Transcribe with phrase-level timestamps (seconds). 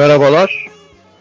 [0.00, 0.66] Merhabalar.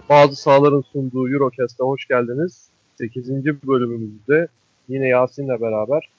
[0.09, 2.69] Bazı sahaların sunduğu Eurocast'a hoş geldiniz.
[2.97, 3.29] 8.
[3.45, 4.47] bölümümüzde
[4.87, 6.09] yine Yasin'le beraber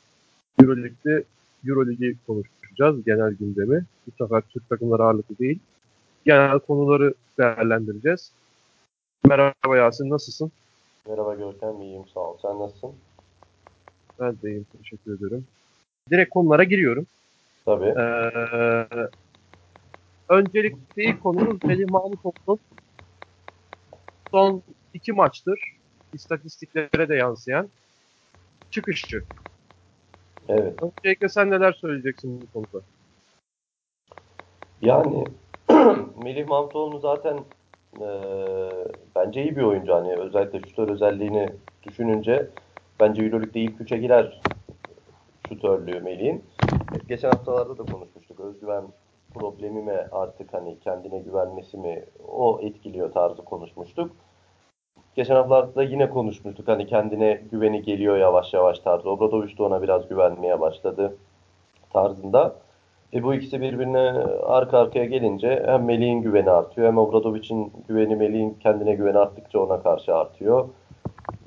[0.62, 1.24] Euroleague'de
[1.68, 3.04] Euroligi konuşacağız.
[3.04, 3.84] Genel gündemi.
[4.06, 5.58] Bu sefer Türk takımları ağırlıklı değil.
[6.26, 8.32] Genel konuları değerlendireceğiz.
[9.24, 10.52] Merhaba Yasin, nasılsın?
[11.08, 12.36] Merhaba Görkem, iyiyim sağ ol.
[12.42, 12.92] Sen nasılsın?
[14.20, 15.46] Ben de iyiyim, teşekkür ederim.
[16.10, 17.06] Direkt konulara giriyorum.
[17.64, 17.86] Tabii.
[17.86, 18.86] Ee,
[20.30, 22.58] öncelikle ilk konumuz Melih Mahmutoğlu'nun
[24.30, 24.62] son
[24.94, 25.76] iki maçtır
[26.12, 27.68] istatistiklere de yansıyan
[28.70, 29.24] çıkışı.
[30.48, 30.82] Evet.
[30.82, 32.84] Öncelikle sen neler söyleyeceksin bu konuda?
[34.82, 35.24] Yani
[36.24, 37.38] Melih Mahmutoğlu zaten
[38.00, 38.08] e,
[39.16, 39.94] bence iyi bir oyuncu.
[39.94, 41.48] Hani özellikle şutör özelliğini
[41.82, 42.50] düşününce
[43.00, 44.40] bence Euroleague'de ilk üçe girer
[45.48, 46.44] şutörlüğü Melih'in.
[47.08, 48.40] Geçen haftalarda da konuşmuştuk.
[48.40, 48.84] Özgüven
[49.34, 54.10] problemi mi artık hani kendine güvenmesi mi o etkiliyor tarzı konuşmuştuk.
[55.16, 56.68] Geçen haftalarda yine konuşmuştuk.
[56.68, 59.10] Hani kendine güveni geliyor yavaş yavaş tarzı.
[59.10, 61.16] Obradoviç de ona biraz güvenmeye başladı
[61.92, 62.56] tarzında.
[63.14, 64.08] E bu ikisi birbirine
[64.46, 69.82] arka arkaya gelince hem Melih'in güveni artıyor hem Obradoviç'in güveni Melih'in kendine güveni arttıkça ona
[69.82, 70.68] karşı artıyor.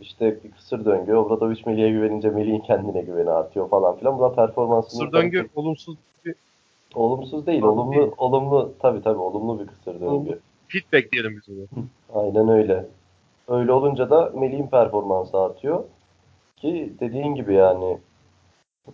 [0.01, 1.15] İşte bir kısır döngü.
[1.15, 4.17] Obradoviç Melih'e güvenince Melih'in kendine güveni artıyor falan filan.
[4.17, 4.99] Bu da performansını...
[4.99, 5.95] Kısır döngü olumsuz
[6.25, 6.35] bir
[6.95, 8.11] Olumsuz değil, olumlu, değil.
[8.17, 10.05] olumlu, tabii tabii olumlu bir kısır döngü.
[10.05, 10.36] Olumlu.
[10.67, 11.85] Feedback diyelim biz bunu.
[12.13, 12.85] Aynen öyle.
[13.47, 15.83] Öyle olunca da Melih'in performansı artıyor.
[16.58, 17.97] Ki dediğin gibi yani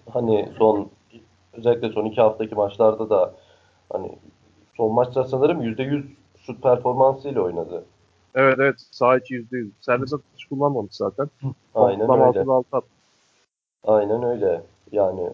[0.10, 0.90] hani son
[1.54, 3.34] özellikle son iki haftaki maçlarda da
[3.94, 4.12] hani
[4.78, 6.04] son maçta sanırım %100
[6.38, 7.84] şut performansıyla oynadı.
[8.36, 9.70] Evet evet sağ içi %100.
[9.82, 11.30] Serbest atış kullanmamış zaten.
[11.76, 12.52] Aynen Toplam öyle.
[12.52, 12.82] 6
[13.84, 14.62] Aynen öyle.
[14.92, 15.30] Yani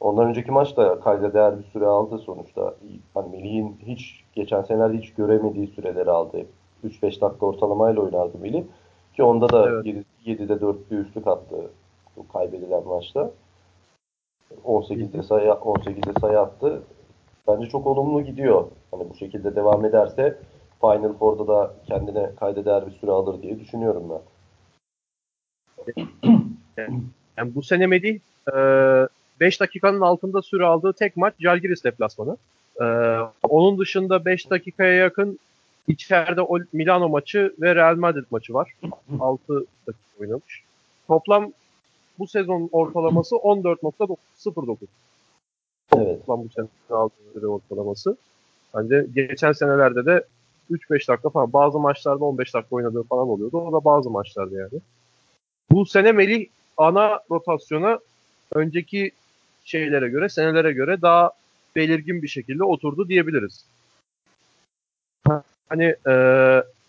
[0.00, 2.74] ondan önceki maçta kayda değer bir süre aldı sonuçta.
[3.14, 6.46] Hani Melih'in hiç geçen senelerde hiç göremediği süreleri aldı.
[6.84, 8.64] 3-5 dakika ortalamayla oynardı Melih.
[9.16, 10.04] Ki onda da evet.
[10.26, 11.56] 7'de 4 bir üçlük attı
[12.16, 13.30] bu kaybedilen maçta.
[14.64, 16.82] 18'de sayı 18'de sayı attı.
[17.48, 18.64] Bence çok olumlu gidiyor.
[18.90, 20.38] Hani bu şekilde devam ederse
[20.80, 24.20] Final Four'da da kendine kayda değer bir süre alır diye düşünüyorum ben.
[27.36, 28.20] Yani bu sene Melih
[29.40, 32.36] 5 dakikanın altında süre aldığı tek maç Jalgiris deplasmanı.
[32.80, 32.84] E,
[33.42, 35.38] onun dışında 5 dakikaya yakın
[35.88, 36.40] içeride
[36.72, 38.72] Milano maçı ve Real Madrid maçı var.
[39.20, 40.62] 6 dakika oynamış.
[41.06, 41.52] Toplam
[42.18, 44.76] bu sezon ortalaması 14.09.
[45.96, 46.20] Evet.
[46.20, 48.16] Toplam bu sene aldığı ortalaması.
[48.74, 50.24] Bence geçen senelerde de
[50.70, 53.60] 3-5 dakika falan bazı maçlarda 15 dakika oynadığı falan oluyordu.
[53.60, 54.80] O da bazı maçlarda yani.
[55.70, 56.46] Bu sene Melih
[56.76, 57.98] ana rotasyona
[58.54, 59.10] önceki
[59.70, 61.30] şeylere göre, senelere göre daha
[61.76, 63.64] belirgin bir şekilde oturdu diyebiliriz.
[65.68, 66.14] Hani e,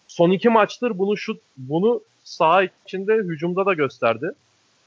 [0.08, 4.32] son iki maçtır bunu şut bunu saha içinde hücumda da gösterdi.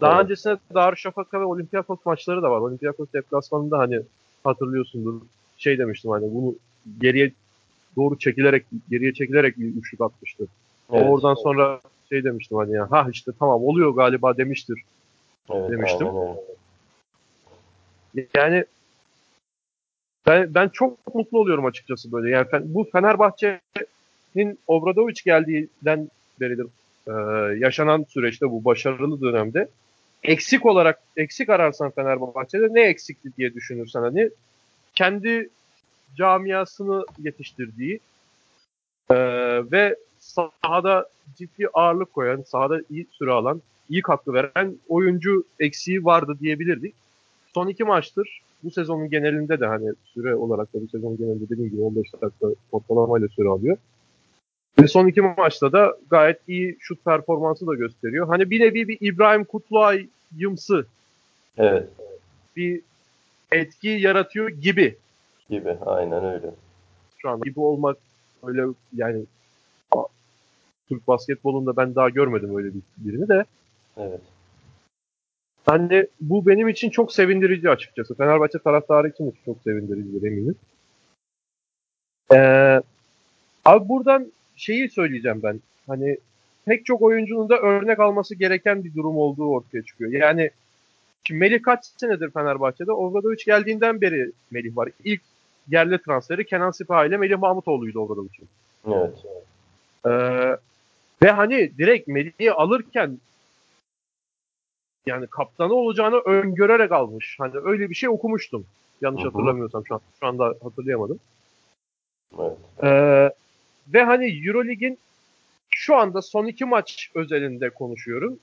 [0.01, 0.25] Daha evet.
[0.25, 2.61] öncesinde Darüşşafaka ve Olympiakos maçları da var.
[2.61, 4.01] Olympiakos deplasmanında hani
[4.45, 5.21] hatırlıyorsundur
[5.57, 6.55] şey demiştim hani bunu
[7.01, 7.33] geriye
[7.97, 10.47] doğru çekilerek geriye çekilerek bir üçlük atmıştı.
[10.93, 11.43] Evet, Oradan evet.
[11.43, 14.79] sonra şey demiştim hani ya ha işte tamam oluyor galiba demiştir
[15.51, 16.09] evet, demiştim.
[18.35, 18.65] Yani
[20.27, 22.31] ben ben çok mutlu oluyorum açıkçası böyle.
[22.31, 26.09] Yani bu Fenerbahçe'nin Obradoviç geldiğinden
[26.41, 26.67] beridir
[27.07, 27.13] e,
[27.59, 29.69] yaşanan süreçte bu başarılı dönemde
[30.23, 34.31] eksik olarak eksik ararsan Fenerbahçe'de ne eksikti diye düşünürsen hani
[34.95, 35.49] kendi
[36.17, 38.01] camiasını yetiştirdiği
[39.11, 39.17] e,
[39.73, 46.37] ve sahada ciddi ağırlık koyan, sahada iyi süre alan, iyi katkı veren oyuncu eksiği vardı
[46.41, 46.95] diyebilirdik.
[47.55, 51.71] Son iki maçtır bu sezonun genelinde de hani süre olarak da bu sezonun genelinde dediğim
[51.71, 53.77] gibi 15 dakika ortalamayla süre alıyor.
[54.83, 58.27] Ve son iki maçta da gayet iyi şut performansı da gösteriyor.
[58.27, 60.87] Hani bir nevi bir İbrahim Kutluay yımsı
[61.59, 61.89] evet.
[62.57, 62.81] bir
[63.53, 64.97] etki yaratıyor gibi.
[65.51, 66.51] Gibi aynen öyle.
[67.19, 67.97] Şu anda gibi olmak
[68.43, 68.65] öyle
[68.97, 69.25] yani
[70.89, 73.45] Türk basketbolunda ben daha görmedim öyle bir birini de.
[73.97, 74.21] Evet.
[75.67, 78.15] Hani bu benim için çok sevindirici açıkçası.
[78.15, 80.57] Fenerbahçe taraftarı için de çok sevindirici eminim.
[82.35, 82.81] Ee,
[83.65, 85.61] abi buradan şeyi söyleyeceğim ben.
[85.87, 86.19] Hani
[86.67, 90.13] pek çok oyuncunun da örnek alması gereken bir durum olduğu ortaya çıkıyor.
[90.13, 90.51] Yani
[91.25, 92.93] şimdi Melih kaç senedir Fenerbahçe'de?
[92.93, 94.89] Obradoviç geldiğinden beri Melih var.
[95.05, 95.21] İlk
[95.69, 98.49] yerli transferi Kenan Sipahi ile Melih Mahmutoğlu'ydu Obradoviç'in.
[98.87, 99.25] Evet.
[100.07, 100.57] Ee,
[101.23, 103.19] ve hani direkt Melih'i alırken
[105.07, 107.37] yani kaptanı olacağını öngörerek almış.
[107.39, 108.67] Hani öyle bir şey okumuştum.
[109.01, 109.31] Yanlış Hı-hı.
[109.31, 111.19] hatırlamıyorsam şu an şu anda hatırlayamadım.
[112.39, 112.57] Evet.
[112.83, 113.31] Ee,
[113.95, 114.99] ve hani Eurolig'in
[115.71, 118.39] şu anda son iki maç özelinde konuşuyorum.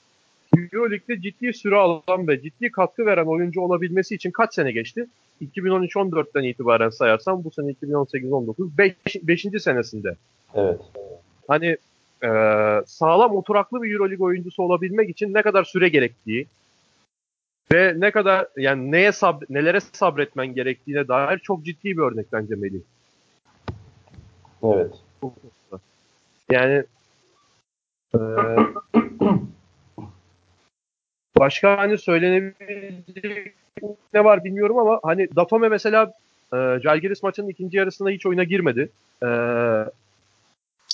[0.57, 5.07] Euroleague'de ciddi süre alan ve ciddi katkı veren oyuncu olabilmesi için kaç sene geçti?
[5.41, 8.91] 2013-14'ten itibaren sayarsam bu sene 2018-19
[9.23, 9.63] 5.
[9.63, 10.15] senesinde.
[10.55, 10.79] Evet.
[11.47, 11.77] Hani
[12.23, 12.29] e,
[12.85, 16.47] sağlam oturaklı bir Euroleague oyuncusu olabilmek için ne kadar süre gerektiği
[17.73, 22.55] ve ne kadar yani neye sab nelere sabretmen gerektiğine dair çok ciddi bir örnek bence
[22.55, 22.81] Melih.
[24.63, 24.93] Evet.
[26.51, 26.83] Yani
[28.15, 28.19] e,
[31.39, 33.53] başka hani söylenebilecek
[34.13, 36.13] ne var bilmiyorum ama hani Datome mesela
[36.53, 38.89] e, Jalgiris maçının ikinci yarısında hiç oyuna girmedi.
[39.23, 39.27] E,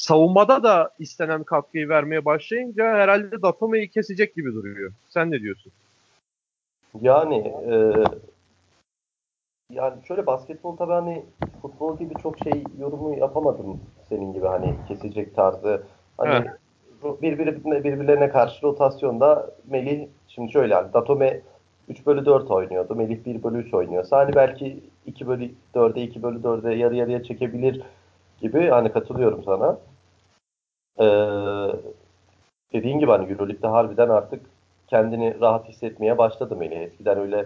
[0.08, 4.92] savunmada da istenen katkıyı vermeye başlayınca herhalde Datome'yi kesecek gibi duruyor.
[5.10, 5.72] Sen ne diyorsun?
[7.02, 7.94] Yani e,
[9.72, 11.26] yani şöyle basketbol tabii hani
[11.62, 15.84] futbol gibi çok şey yorumu yapamadım senin gibi hani kesecek tarzı.
[16.18, 16.46] Hani
[17.04, 17.22] evet.
[17.22, 21.42] birbirine, birbirlerine karşı rotasyonda Melih şimdi şöyle hani Datome
[21.88, 22.96] 3 bölü 4 oynuyordu.
[22.96, 24.06] Melih 1 bölü 3 oynuyor.
[24.10, 27.82] Hani belki 2 bölü 4'e 2 bölü 4'e yarı yarıya çekebilir
[28.42, 29.78] gibi hani katılıyorum sana.
[31.00, 31.06] Ee,
[32.74, 34.42] dediğin gibi hani Euroleague'de harbiden artık
[34.88, 36.80] kendini rahat hissetmeye başladı Melih.
[36.80, 37.46] Eskiden öyle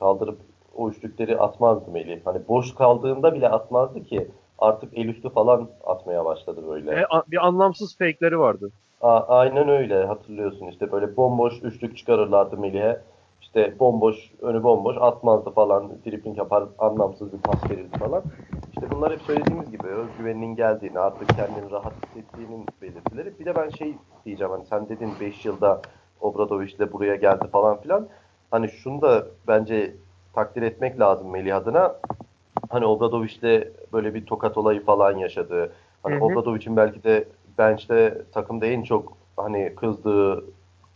[0.00, 0.38] kaldırıp
[0.76, 2.20] o üçlükleri atmazdı Melih.
[2.24, 4.28] Hani boş kaldığında bile atmazdı ki
[4.58, 7.00] artık el üstü falan atmaya başladı böyle.
[7.00, 8.70] E, bir anlamsız fake'leri vardı.
[9.00, 13.00] A, aynen öyle hatırlıyorsun işte böyle bomboş üçlük çıkarırlardı Melih'e.
[13.42, 15.90] İşte bomboş, önü bomboş atmazdı falan.
[16.06, 18.22] Dribbling yapar, anlamsız bir pas verirdi falan.
[18.82, 23.38] İşte bunlar hep söylediğimiz gibi özgüveninin geldiğini, artık kendini rahat hissettiğinin belirtileri.
[23.38, 23.94] Bir de ben şey
[24.24, 25.82] diyeceğim hani sen dedin 5 yılda
[26.20, 28.08] Obradoviç de buraya geldi falan filan.
[28.50, 29.94] Hani şunu da bence
[30.34, 31.96] takdir etmek lazım Melih adına.
[32.68, 35.72] Hani Obradoviç de böyle bir tokat olayı falan yaşadı.
[36.02, 37.28] Hani Obradoviç'in belki de
[37.58, 40.44] bench'te takımda en çok hani kızdığı,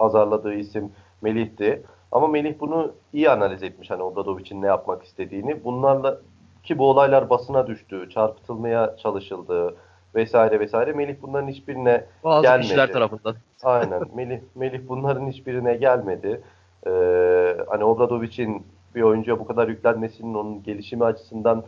[0.00, 0.92] azarladığı isim
[1.22, 1.82] Melih'ti.
[2.12, 5.64] Ama Melih bunu iyi analiz etmiş hani Obradoviç'in ne yapmak istediğini.
[5.64, 6.18] Bunlarla
[6.62, 9.76] ki bu olaylar basına düştü, çarpıtılmaya çalışıldı
[10.14, 10.92] vesaire vesaire.
[10.92, 12.62] Melih bunların hiçbirine Bazı gelmedi.
[12.62, 13.34] kişiler tarafından.
[13.62, 14.02] Aynen.
[14.14, 16.40] Melih, Melih bunların hiçbirine gelmedi.
[16.86, 21.64] Ee, hani Obradoviç'in bir oyuncuya bu kadar yüklenmesinin onun gelişimi açısından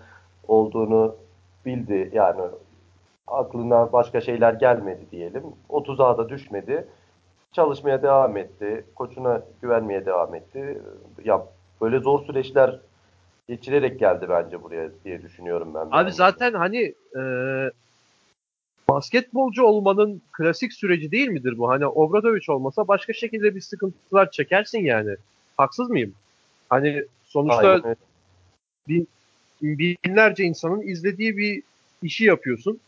[0.49, 1.17] olduğunu
[1.67, 2.11] bildi.
[2.12, 2.41] Yani
[3.26, 5.43] aklına başka şeyler gelmedi diyelim.
[5.69, 6.88] O tuzağa da düşmedi.
[7.52, 8.85] Çalışmaya devam etti.
[8.94, 10.81] Koçuna güvenmeye devam etti.
[11.25, 11.46] Ya
[11.81, 12.81] böyle zor süreçler
[13.49, 15.88] geçirerek geldi bence buraya diye düşünüyorum ben.
[15.91, 17.23] Abi zaten hani e,
[18.88, 21.69] basketbolcu olmanın klasik süreci değil midir bu?
[21.69, 25.17] Hani Obradoviç olmasa başka şekilde bir sıkıntılar çekersin yani.
[25.56, 26.14] Haksız mıyım?
[26.69, 27.96] Hani sonuçta
[28.88, 29.08] bin,
[29.62, 31.62] binlerce insanın izlediği bir
[32.02, 32.81] işi yapıyorsun.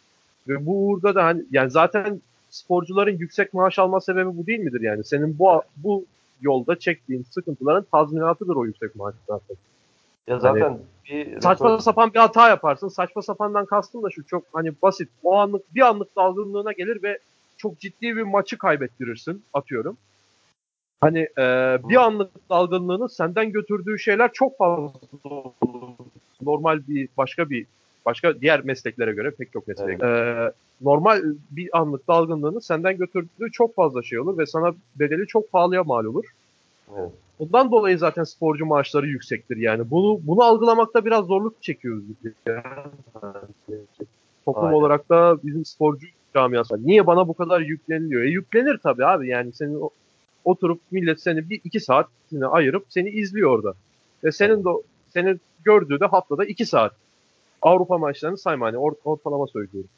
[0.49, 2.20] Ve bu uğurda da hani yani zaten
[2.50, 5.05] sporcuların yüksek maaş alma sebebi bu değil midir yani?
[5.05, 6.05] Senin bu bu
[6.41, 9.56] yolda çektiğin sıkıntıların tazminatıdır o yüksek maaş zaten.
[10.26, 10.78] Ya zaten hani,
[11.10, 11.82] bir saçma röport...
[11.82, 12.88] sapan bir hata yaparsın.
[12.88, 15.08] Saçma sapandan kastım da şu çok hani basit.
[15.22, 17.18] O anlık bir anlık dalgınlığına gelir ve
[17.56, 19.96] çok ciddi bir maçı kaybettirirsin atıyorum.
[21.00, 24.92] Hani e, bir anlık dalgınlığının senden götürdüğü şeyler çok fazla
[25.24, 25.94] olur.
[26.42, 27.66] Normal bir başka bir
[28.06, 29.98] başka diğer mesleklere göre pek çok meslek.
[30.02, 30.02] Evet.
[30.02, 35.52] E, normal bir anlık dalgınlığını senden götürdüğü çok fazla şey olur ve sana bedeli çok
[35.52, 36.24] pahalıya mal olur.
[36.96, 37.10] Evet.
[37.38, 39.90] Bundan dolayı zaten sporcu maaşları yüksektir yani.
[39.90, 42.05] Bunu bunu algılamakta biraz zorluk çekiyoruz.
[42.46, 42.62] Yani.
[44.44, 44.76] Toplum Aynen.
[44.76, 46.86] olarak da bizim sporcu camiası.
[46.86, 48.22] Niye bana bu kadar yükleniliyor?
[48.22, 49.90] E yüklenir tabii abi yani senin
[50.44, 52.06] oturup millet seni bir iki saat
[52.50, 53.74] ayırıp seni izliyor orada.
[54.24, 54.69] Ve senin de
[55.14, 56.93] seni gördüğü de haftada iki saat.
[57.62, 59.90] Avrupa maçlarını sayma hani ortalama söylüyorum.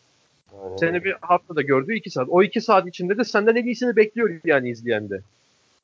[0.62, 0.76] Aynen.
[0.76, 2.28] Seni bir haftada gördüğü iki saat.
[2.30, 5.20] O iki saat içinde de senden en iyisini bekliyor yani izleyen de.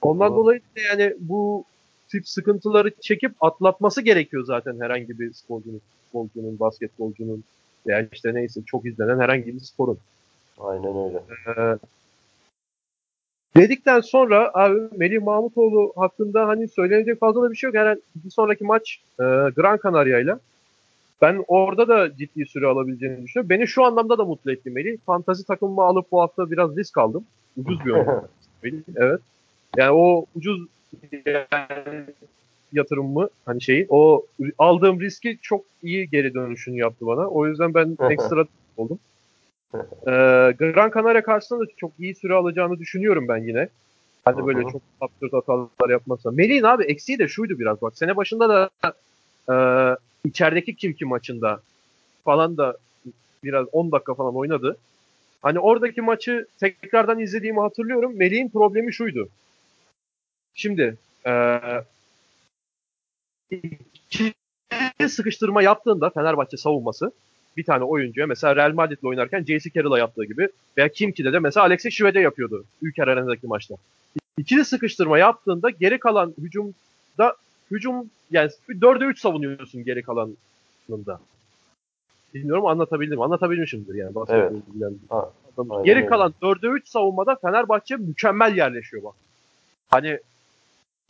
[0.03, 0.39] Ondan Doğru.
[0.39, 1.65] dolayı da yani bu
[2.09, 7.45] tip sıkıntıları çekip atlatması gerekiyor zaten herhangi bir sporcunun, futbolcunun, basketbolcunun
[7.87, 9.99] veya işte neyse çok izlenen herhangi bir sporun.
[10.59, 11.23] Aynen öyle.
[11.47, 11.79] Ee,
[13.57, 17.75] dedikten sonra abi Melih Mahmutoğlu hakkında hani söylenecek fazla da bir şey yok.
[17.75, 19.25] Yani bir sonraki maç e,
[19.57, 20.37] Gran Canaria ile
[21.23, 23.51] ben orada da ciddi süre alabileceğini düşünüyorum.
[23.51, 24.99] Beni şu anlamda da mutlu etti Melih.
[25.07, 27.25] Fantazi takımımı alıp bu hafta biraz risk aldım.
[27.57, 28.23] Ucuz bir oyun.
[28.97, 29.21] evet.
[29.77, 30.61] Yani o ucuz
[31.27, 32.05] yani
[32.73, 34.27] yatırımımı hani şeyi o
[34.59, 37.29] aldığım riski çok iyi geri dönüşünü yaptı bana.
[37.29, 38.45] O yüzden ben ekstra
[38.77, 38.99] oldum.
[39.75, 40.11] Ee,
[40.59, 43.69] Gran Canaria karşısında da çok iyi süre alacağını düşünüyorum ben yine.
[44.25, 46.31] Hani böyle çok absürt hatalar yapmazsa.
[46.31, 47.99] Melih'in abi eksiği de şuydu biraz bak.
[47.99, 48.71] Sene başında da
[49.49, 49.57] e,
[50.29, 51.61] içerideki Kimki maçında
[52.25, 52.77] falan da
[53.45, 54.77] biraz 10 dakika falan oynadı.
[55.43, 58.13] Hani oradaki maçı tekrardan izlediğimi hatırlıyorum.
[58.17, 59.29] Melih'in problemi şuydu.
[60.55, 60.97] Şimdi
[63.95, 64.35] ikili
[65.09, 67.13] sıkıştırma yaptığında Fenerbahçe savunması
[67.57, 69.71] bir tane oyuncuya mesela Real Madrid'le oynarken J.C.
[69.71, 73.75] Carroll'a yaptığı gibi veya Kimki'de de mesela Alexis Şivede yapıyordu Ülker Arena'daki maçta.
[74.39, 77.37] İkili sıkıştırma yaptığında geri kalan hücumda
[77.71, 81.21] hücum yani 4'e 3 savunuyorsun geri kalanında.
[82.35, 83.21] Bilmiyorum anlatabildim.
[83.21, 84.13] Anlatabilmişimdir yani.
[84.29, 84.53] Evet.
[85.09, 85.31] Ha,
[85.85, 89.15] geri kalan 4'e 3 savunmada Fenerbahçe mükemmel yerleşiyor bak.
[89.91, 90.19] Hani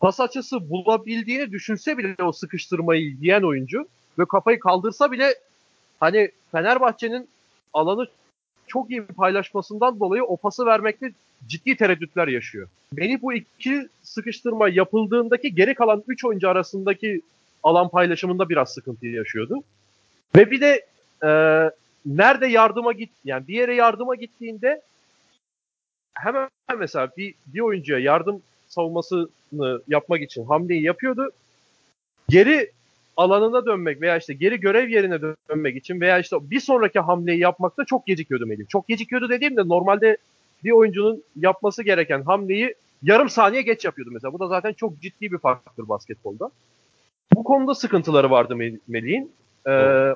[0.00, 5.34] pas açısı bulabildiğini düşünse bile o sıkıştırmayı yiyen oyuncu ve kafayı kaldırsa bile
[6.00, 7.28] hani Fenerbahçe'nin
[7.72, 8.06] alanı
[8.66, 11.12] çok iyi paylaşmasından dolayı o pası vermekte
[11.46, 12.68] ciddi tereddütler yaşıyor.
[12.92, 17.20] Beni bu iki sıkıştırma yapıldığındaki geri kalan 3 oyuncu arasındaki
[17.62, 19.62] alan paylaşımında biraz sıkıntı yaşıyordu.
[20.36, 20.86] Ve bir de
[21.24, 21.30] e,
[22.06, 24.82] nerede yardıma git yani bir yere yardıma gittiğinde
[26.14, 26.48] hemen
[26.78, 29.28] mesela bir, bir oyuncuya yardım savunmasını
[29.88, 31.30] yapmak için hamleyi yapıyordu.
[32.28, 32.70] Geri
[33.16, 37.84] alanına dönmek veya işte geri görev yerine dönmek için veya işte bir sonraki hamleyi yapmakta
[37.84, 38.68] çok gecikiyordu Melih.
[38.68, 40.16] Çok gecikiyordu dediğimde normalde
[40.64, 44.32] bir oyuncunun yapması gereken hamleyi yarım saniye geç yapıyordu mesela.
[44.32, 46.50] Bu da zaten çok ciddi bir farktır basketbolda.
[47.34, 48.56] Bu konuda sıkıntıları vardı
[48.88, 49.32] Melih'in.
[49.66, 49.70] Ee,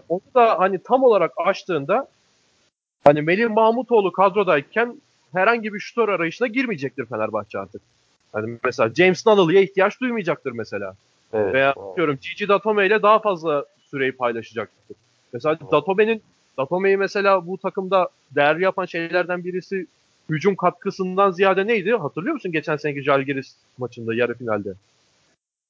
[0.08, 2.08] onu da hani tam olarak açtığında
[3.04, 5.00] hani Melih Mahmutoğlu kadrodayken
[5.32, 7.82] herhangi bir şutör arayışına girmeyecektir Fenerbahçe artık.
[8.32, 10.94] Hani mesela James Nunnally'e ihtiyaç duymayacaktır mesela.
[11.32, 14.96] Evet, Veya diyorum Gigi Datome ile daha fazla süreyi paylaşacaktır.
[15.32, 15.72] Mesela evet.
[15.72, 16.22] Datome'nin
[16.58, 19.86] Datome'yi mesela bu takımda değerli yapan şeylerden birisi
[20.30, 21.92] hücum katkısından ziyade neydi?
[21.92, 24.72] Hatırlıyor musun geçen seneki Jalgiris maçında yarı finalde?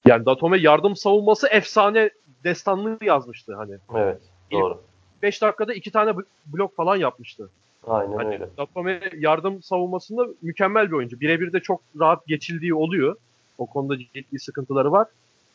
[0.07, 2.11] Yani Datome yardım savunması efsane
[2.45, 3.75] destanlı yazmıştı hani.
[3.95, 4.19] Evet,
[4.53, 4.83] doğru.
[5.23, 6.13] 5 dakikada iki tane
[6.47, 7.51] blok falan yapmıştı.
[7.89, 8.49] Aynen hani öyle.
[8.57, 11.21] Datome yardım savunmasında mükemmel bir oyuncu.
[11.21, 13.17] Birebir de çok rahat geçildiği oluyor.
[13.59, 15.09] O konuda ciddi sıkıntıları var.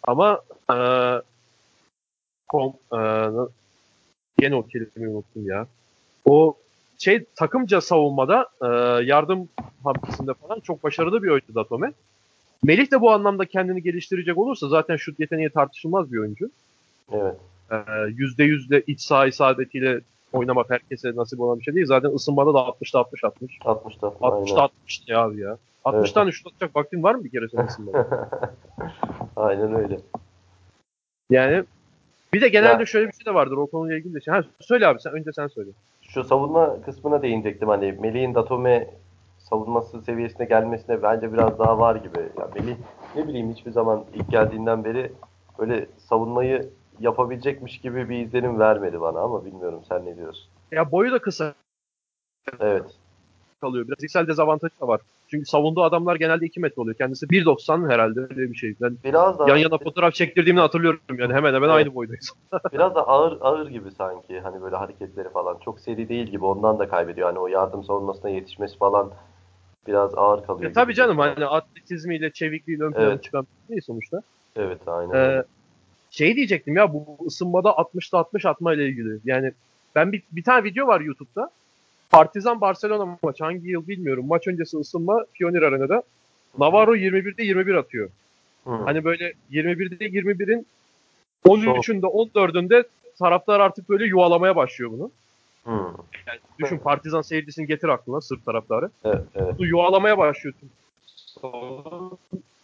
[0.04, 0.42] Ama
[0.74, 0.78] e,
[2.48, 3.00] kom, e,
[4.40, 5.68] gene o kelimeyi unuttum ya.
[6.25, 6.58] O
[6.98, 8.68] şey takımca savunmada e,
[9.06, 9.50] yardım
[9.84, 11.94] hamlesinde falan çok başarılı bir oyuncu Datome.
[12.63, 16.50] Melih de bu anlamda kendini geliştirecek olursa zaten şut yeteneği tartışılmaz bir oyuncu.
[17.12, 17.36] Evet.
[18.08, 20.02] Yüzde yüzde iç saha isabetiyle
[20.34, 21.86] oynamak herkese nasip olan bir şey değil.
[21.86, 23.58] Zaten ısınmada da 60'ta 60 60.
[23.60, 25.58] 60'ta 60'ta 60 ya abi ya.
[25.86, 26.16] 60 evet.
[26.16, 28.30] tane şut atacak vaktin var mı bir kere senin ısınmada?
[29.36, 29.98] aynen öyle.
[31.30, 31.63] Yani
[32.34, 32.86] bir de genelde ya.
[32.86, 34.22] şöyle bir şey de vardır o konuyla ilgili de.
[34.22, 34.34] Şey.
[34.34, 35.70] Ha, söyle abi sen önce sen söyle.
[36.02, 38.90] Şu savunma kısmına değinecektim hani Melih'in Datome
[39.38, 42.20] savunması seviyesine gelmesine bence biraz daha var gibi.
[42.40, 42.75] Ya Melih
[43.16, 45.12] ne bileyim hiçbir zaman ilk geldiğinden beri
[45.60, 50.45] böyle savunmayı yapabilecekmiş gibi bir izlenim vermedi bana ama bilmiyorum sen ne diyorsun?
[50.71, 51.53] Ya boyu da kısa.
[52.59, 52.85] Evet.
[53.62, 53.88] Kalıyor.
[53.88, 55.01] Biraz fiziksel dezavantajı da var.
[55.27, 56.97] Çünkü savunduğu adamlar genelde 2 metre oluyor.
[56.97, 58.75] Kendisi 1.90 herhalde öyle bir şey.
[58.81, 61.75] Ben biraz daha yan yana fotoğraf çektirdiğimde hatırlıyorum yani hemen hemen evet.
[61.75, 62.33] aynı boydayız.
[62.73, 65.57] biraz da ağır ağır gibi sanki hani böyle hareketleri falan.
[65.65, 67.27] Çok seri değil gibi ondan da kaybediyor.
[67.27, 69.12] Hani o yardım savunmasına yetişmesi falan
[69.88, 70.71] biraz ağır kalıyor.
[70.71, 73.23] E, tabii canım hani atletizmiyle, çevikliğiyle ön plana evet.
[73.23, 74.21] çıkan bir değil sonuçta.
[74.55, 75.13] Evet aynen.
[75.13, 75.43] Ee,
[76.13, 79.20] şey diyecektim ya bu ısınmada 60'ta 60 atma ile ilgili.
[79.25, 79.51] Yani
[79.96, 81.51] ben bir, bir tane video var YouTube'da.
[82.10, 84.25] Partizan Barcelona maç hangi yıl bilmiyorum.
[84.27, 86.03] Maç öncesi ısınma Pioneer Arena'da.
[86.60, 88.10] Navarro 21'de 21 atıyor.
[88.63, 88.84] Hmm.
[88.84, 90.65] Hani böyle 21'de 21'in
[91.46, 92.84] 13'ünde 14'ünde
[93.20, 95.12] taraftar artık böyle yuvalamaya başlıyor bunu.
[95.63, 95.93] Hmm.
[96.27, 98.89] Yani düşün Partizan seyircisini getir aklına Sırp taraftarı.
[99.05, 99.60] Evet, evet.
[99.60, 100.17] Bu yuvalamaya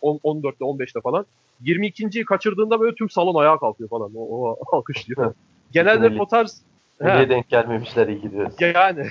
[0.03, 0.20] başlıyor.
[0.24, 1.25] 14'te 15'te falan.
[1.63, 4.12] 22.yi kaçırdığında böyle tüm salon ayağa kalkıyor falan.
[4.15, 5.34] O, o alkışlıyor.
[5.72, 6.63] Genelde o tarz
[7.01, 8.53] Nereye denk gelmemişler iyi gidiyoruz.
[8.60, 9.08] Yani.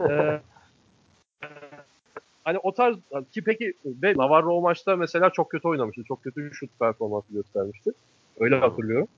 [0.10, 0.40] e,
[2.44, 2.96] hani o tarz
[3.32, 6.02] ki peki ve Navarro o maçta mesela çok kötü oynamıştı.
[6.08, 7.90] Çok kötü şut performansı göstermişti.
[8.40, 9.08] Öyle hatırlıyorum.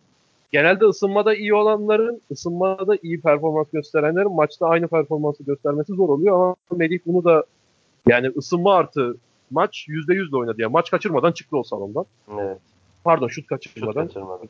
[0.52, 6.56] Genelde ısınmada iyi olanların, ısınmada iyi performans gösterenlerin maçta aynı performansı göstermesi zor oluyor ama
[6.76, 7.44] Melih bunu da
[8.06, 9.16] yani ısınma artı
[9.50, 10.62] maç %100'le oynadı.
[10.62, 12.06] Yani maç kaçırmadan çıktı o salondan.
[12.32, 12.58] Evet.
[13.04, 14.02] Pardon şut kaçırmadan.
[14.02, 14.48] Şut kaçırmadan.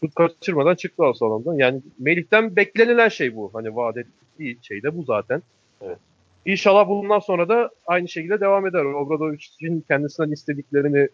[0.00, 1.54] Şut kaçırmadan çıktı o salondan.
[1.54, 3.50] Yani Melih'ten beklenilen şey bu.
[3.52, 5.42] Hani vaat ettiği şey de bu zaten.
[5.80, 5.98] Evet.
[6.46, 8.84] İnşallah bundan sonra da aynı şekilde devam eder.
[8.84, 11.08] Obradovic'in kendisinden istediklerini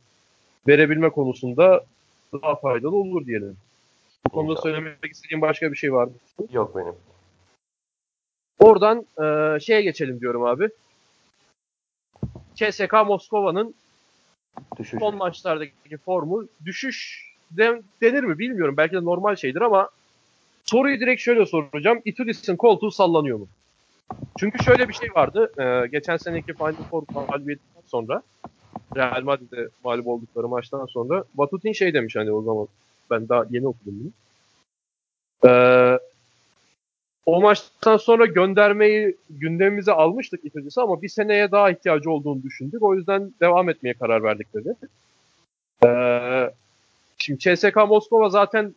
[0.69, 1.85] verebilme konusunda
[2.43, 3.57] daha faydalı olur diyelim.
[4.27, 4.63] Bu konuda İnşallah.
[4.63, 6.13] söylemek istediğim başka bir şey var mı?
[6.53, 6.95] Yok benim.
[8.59, 10.69] Oradan e, şeye geçelim diyorum abi.
[12.55, 13.75] CSK Moskova'nın
[14.79, 15.01] düşüş.
[15.01, 18.77] son maçlardaki formu düşüş de, denir mi bilmiyorum.
[18.77, 19.89] Belki de normal şeydir ama
[20.65, 22.01] soruyu direkt şöyle soracağım.
[22.05, 23.49] Itudis'in koltuğu sallanıyor mu?
[24.39, 25.53] Çünkü şöyle bir şey vardı.
[25.59, 28.23] Ee, geçen seneki Final Four mağlubiyetinden sonra
[28.97, 32.69] Real Madrid'e mağlup oldukları maçtan sonra Batutin şey demiş hani o zaman
[33.11, 34.11] ben daha yeni okudum bunu.
[35.53, 35.99] Ee,
[37.27, 42.83] o maçtan sonra göndermeyi gündemimize almıştık ikincisi ama bir seneye daha ihtiyacı olduğunu düşündük.
[42.83, 44.75] O yüzden devam etmeye karar verdik dedi.
[45.87, 46.51] Ee,
[47.19, 48.75] şimdi CSK Moskova zaten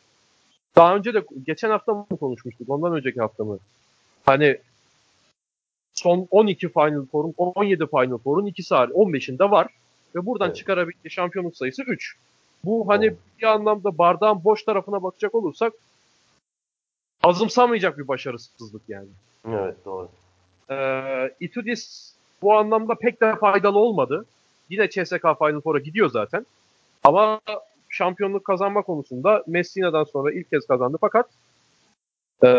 [0.75, 2.69] daha önce de geçen hafta mı konuşmuştuk?
[2.69, 3.59] Ondan önceki hafta mı?
[4.25, 4.57] Hani
[5.93, 9.67] son 12 Final Four'un 17 Final Four'un ikisi hariç 15'inde var.
[10.15, 10.57] Ve buradan evet.
[10.57, 12.15] çıkarabildiği şampiyonluk sayısı 3.
[12.65, 13.17] Bu hani evet.
[13.41, 15.73] bir anlamda bardağın boş tarafına bakacak olursak
[17.23, 19.07] azımsamayacak bir başarısızlık yani.
[19.47, 20.09] Evet doğru.
[20.71, 24.25] Ee, Itudis bu anlamda pek de faydalı olmadı.
[24.69, 26.45] Yine CSK Final Four'a gidiyor zaten.
[27.03, 27.41] Ama
[27.89, 31.29] şampiyonluk kazanma konusunda Messina'dan sonra ilk kez kazandı fakat
[32.43, 32.49] e,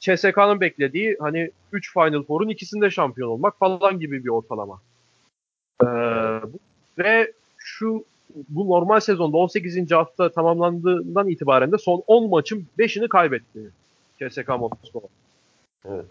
[0.00, 4.80] CSK'nın beklediği hani 3 Final Four'un ikisinde şampiyon olmak falan gibi bir ortalama.
[5.82, 5.88] E,
[6.98, 8.04] ve şu
[8.48, 9.90] bu normal sezonda 18.
[9.90, 13.60] hafta tamamlandığından itibaren de son 10 maçın 5'ini kaybetti
[14.18, 15.06] CSK Moskova.
[15.84, 16.04] Evet.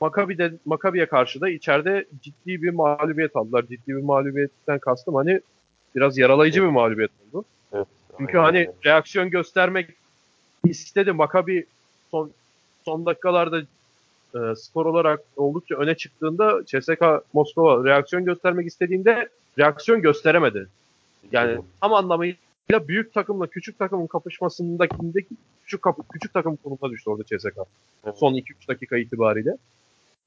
[0.00, 3.62] Maccabi'de Maccabi'ye karşı da içeride ciddi bir mağlubiyet aldılar.
[3.62, 5.40] Ciddi bir mağlubiyetten kastım hani
[5.96, 7.44] biraz yaralayıcı bir mağlubiyet oldu.
[7.72, 7.86] Evet.
[8.18, 8.72] Çünkü hani öyle.
[8.84, 9.90] reaksiyon göstermek
[10.64, 11.12] istedi.
[11.12, 11.66] Maccabi
[12.10, 12.30] son
[12.84, 13.60] son dakikalarda
[14.34, 20.68] e, skor olarak oldukça öne çıktığında CSK Moskova reaksiyon göstermek istediğinde reaksiyon gösteremedi.
[21.32, 24.96] Yani tam anlamıyla büyük takımla küçük takımın kapışmasındaki
[25.64, 27.58] küçük kapı, küçük takım konumuna düştü orada CSK.
[28.04, 28.18] Evet.
[28.18, 29.56] Son 2-3 dakika itibariyle.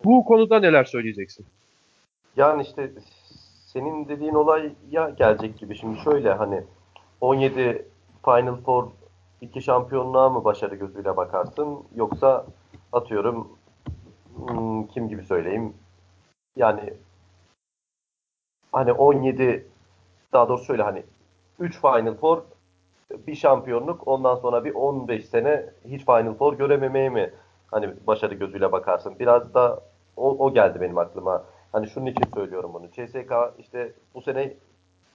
[0.03, 1.45] Bu konuda neler söyleyeceksin?
[2.37, 2.91] Yani işte
[3.65, 5.75] senin dediğin olay ya gelecek gibi.
[5.75, 6.63] Şimdi şöyle hani
[7.21, 7.85] 17
[8.25, 8.87] Final Four
[9.41, 12.45] iki şampiyonluğa mı başarı gözüyle bakarsın yoksa
[12.93, 13.47] atıyorum
[14.35, 15.73] hmm, kim gibi söyleyeyim
[16.55, 16.93] yani
[18.71, 19.67] hani 17
[20.33, 21.03] daha doğrusu şöyle hani
[21.59, 22.43] 3 Final Four
[23.27, 27.33] bir şampiyonluk ondan sonra bir 15 sene hiç Final Four görememeye mi
[27.71, 29.19] hani başarı gözüyle bakarsın.
[29.19, 29.79] Biraz da
[30.17, 31.43] o, o geldi benim aklıma.
[31.71, 32.87] Hani şunun için söylüyorum bunu.
[32.91, 34.53] CSK işte bu sene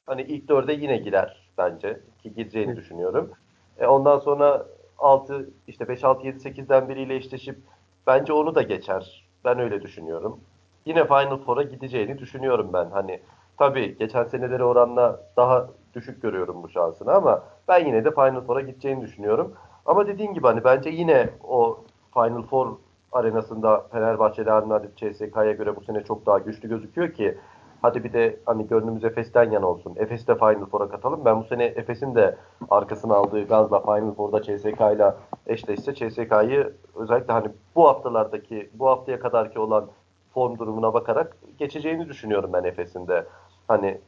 [0.06, 2.76] hani ilk dörde yine girer bence ki gireceğini Hı.
[2.76, 3.30] düşünüyorum.
[3.78, 4.66] E ondan sonra
[4.98, 7.58] 6 işte 5 6 7 8'den biriyle eşleşip
[8.06, 9.26] bence onu da geçer.
[9.44, 10.40] Ben öyle düşünüyorum.
[10.86, 12.90] Yine Final Four'a gideceğini düşünüyorum ben.
[12.90, 13.20] Hani
[13.58, 18.60] tabii geçen seneleri oranla daha düşük görüyorum bu şansını ama ben yine de Final Four'a
[18.60, 19.52] gideceğini düşünüyorum.
[19.86, 21.78] Ama dediğin gibi hani bence yine o
[22.14, 22.68] Final Four
[23.12, 27.38] arenasında Fenerbahçe Real Madrid CSK'ya göre bu sene çok daha güçlü gözüküyor ki
[27.82, 29.94] hadi bir de hani gönlümüz Efes'ten yana olsun.
[29.96, 31.24] Efes'i de Final Four'a katalım.
[31.24, 32.36] Ben bu sene Efes'in de
[32.70, 35.14] arkasına aldığı gazla Final Four'da CSK ile
[35.46, 39.86] eşleşse CSK'yı özellikle hani bu haftalardaki bu haftaya kadarki olan
[40.34, 43.26] form durumuna bakarak geçeceğini düşünüyorum ben Efes'in de.
[43.68, 43.98] Hani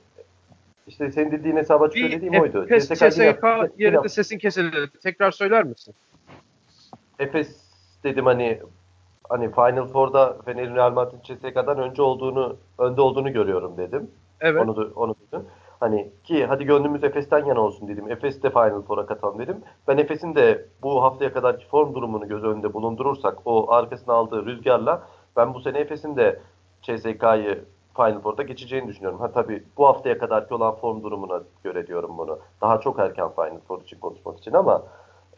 [0.87, 2.65] işte senin dediğin hesaba söylediğim bir oydu.
[2.65, 3.45] Efes, CSK,
[3.79, 4.77] yerinde sesin kesildi.
[5.03, 5.95] Tekrar söyler misin?
[7.19, 7.65] Efes
[8.05, 8.61] dedim hani
[9.29, 14.11] hani Final Four'da Fener'in Real Madrid CSK'dan önce olduğunu önde olduğunu görüyorum dedim.
[14.41, 14.63] Evet.
[14.63, 15.47] Onu da, onu dedim.
[15.81, 18.11] Hani ki hadi gönlümüz Efes'ten yana olsun dedim.
[18.11, 19.57] Efes de Final Four'a katalım dedim.
[19.89, 25.03] Ben Efes'in de bu haftaya kadarki form durumunu göz önünde bulundurursak o arkasına aldığı rüzgarla
[25.37, 26.41] ben bu sene Efes'in de
[26.83, 27.65] CSK'yı
[27.99, 29.21] Final Four'da geçeceğini düşünüyorum.
[29.21, 32.39] Ha tabii bu haftaya kadarki olan form durumuna göre diyorum bunu.
[32.61, 34.83] Daha çok erken Final Four için konuşmak için ama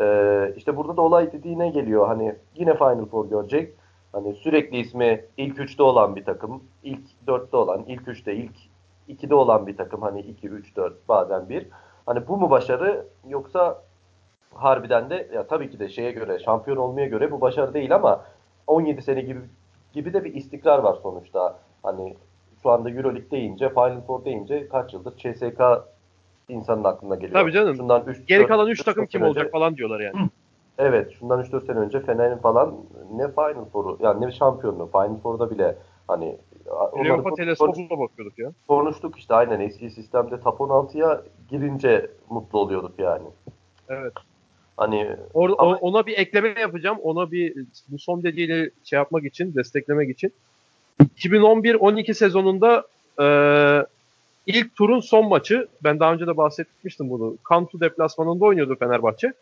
[0.01, 2.07] e, işte burada da olay dediğine geliyor.
[2.07, 3.75] Hani yine Final Four görecek.
[4.13, 8.57] Hani sürekli ismi ilk üçte olan bir takım, ilk dörtte olan, ilk üçte, ilk
[9.09, 10.03] ikide olan bir takım.
[10.03, 11.67] Hani iki, üç, dört, bazen bir.
[12.07, 13.83] Hani bu mu başarı yoksa
[14.55, 18.25] harbiden de ya tabii ki de şeye göre, şampiyon olmaya göre bu başarı değil ama
[18.67, 19.41] 17 sene gibi
[19.93, 21.59] gibi de bir istikrar var sonuçta.
[21.83, 22.17] Hani
[22.63, 25.61] şu anda Euroleague deyince, Final Four deyince kaç yıldır CSK
[26.49, 27.33] insanın aklına geliyor.
[27.33, 27.77] Tabii canım.
[27.77, 30.29] Şundan 3 Geri kalan 3 takım kim olacak önce, falan diyorlar yani.
[30.79, 32.75] Evet, şundan 3-4 sene önce Fener'in falan
[33.15, 35.77] ne Final Four'u, yani ne şampiyonluğu, Final Four'da bile
[36.09, 36.39] hani
[36.97, 38.53] Europa teleskopuna bakıyorduk ya.
[38.69, 43.27] Konuştuk işte aynen eski sistemde top 16'ya girince mutlu oluyorduk yani.
[43.89, 44.13] Evet.
[44.77, 45.77] Hani Or, ama...
[45.77, 46.99] ona bir ekleme yapacağım.
[47.03, 50.33] Ona bir bu son dediğiyle şey yapmak için, desteklemek için.
[51.01, 52.85] 2011-12 sezonunda
[53.21, 53.27] e,
[54.47, 57.37] ilk turun son maçı, ben daha önce de bahsetmiştim bunu.
[57.45, 59.33] Kantu deplasmanında oynuyordu Fenerbahçe.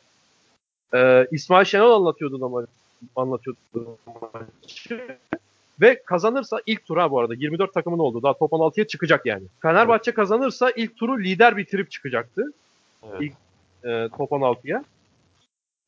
[0.94, 2.66] E, İsmail Şenol anlatıyordu da
[3.16, 3.58] anlatıyordu
[4.32, 5.18] maçı.
[5.80, 8.22] Ve kazanırsa ilk tura bu arada 24 takımın oldu.
[8.22, 9.44] Daha top 16'ya çıkacak yani.
[9.62, 12.52] Fenerbahçe kazanırsa ilk turu lider bitirip çıkacaktı.
[13.02, 13.22] Evet.
[13.22, 13.32] İlk
[13.84, 14.84] e, top 16'ya.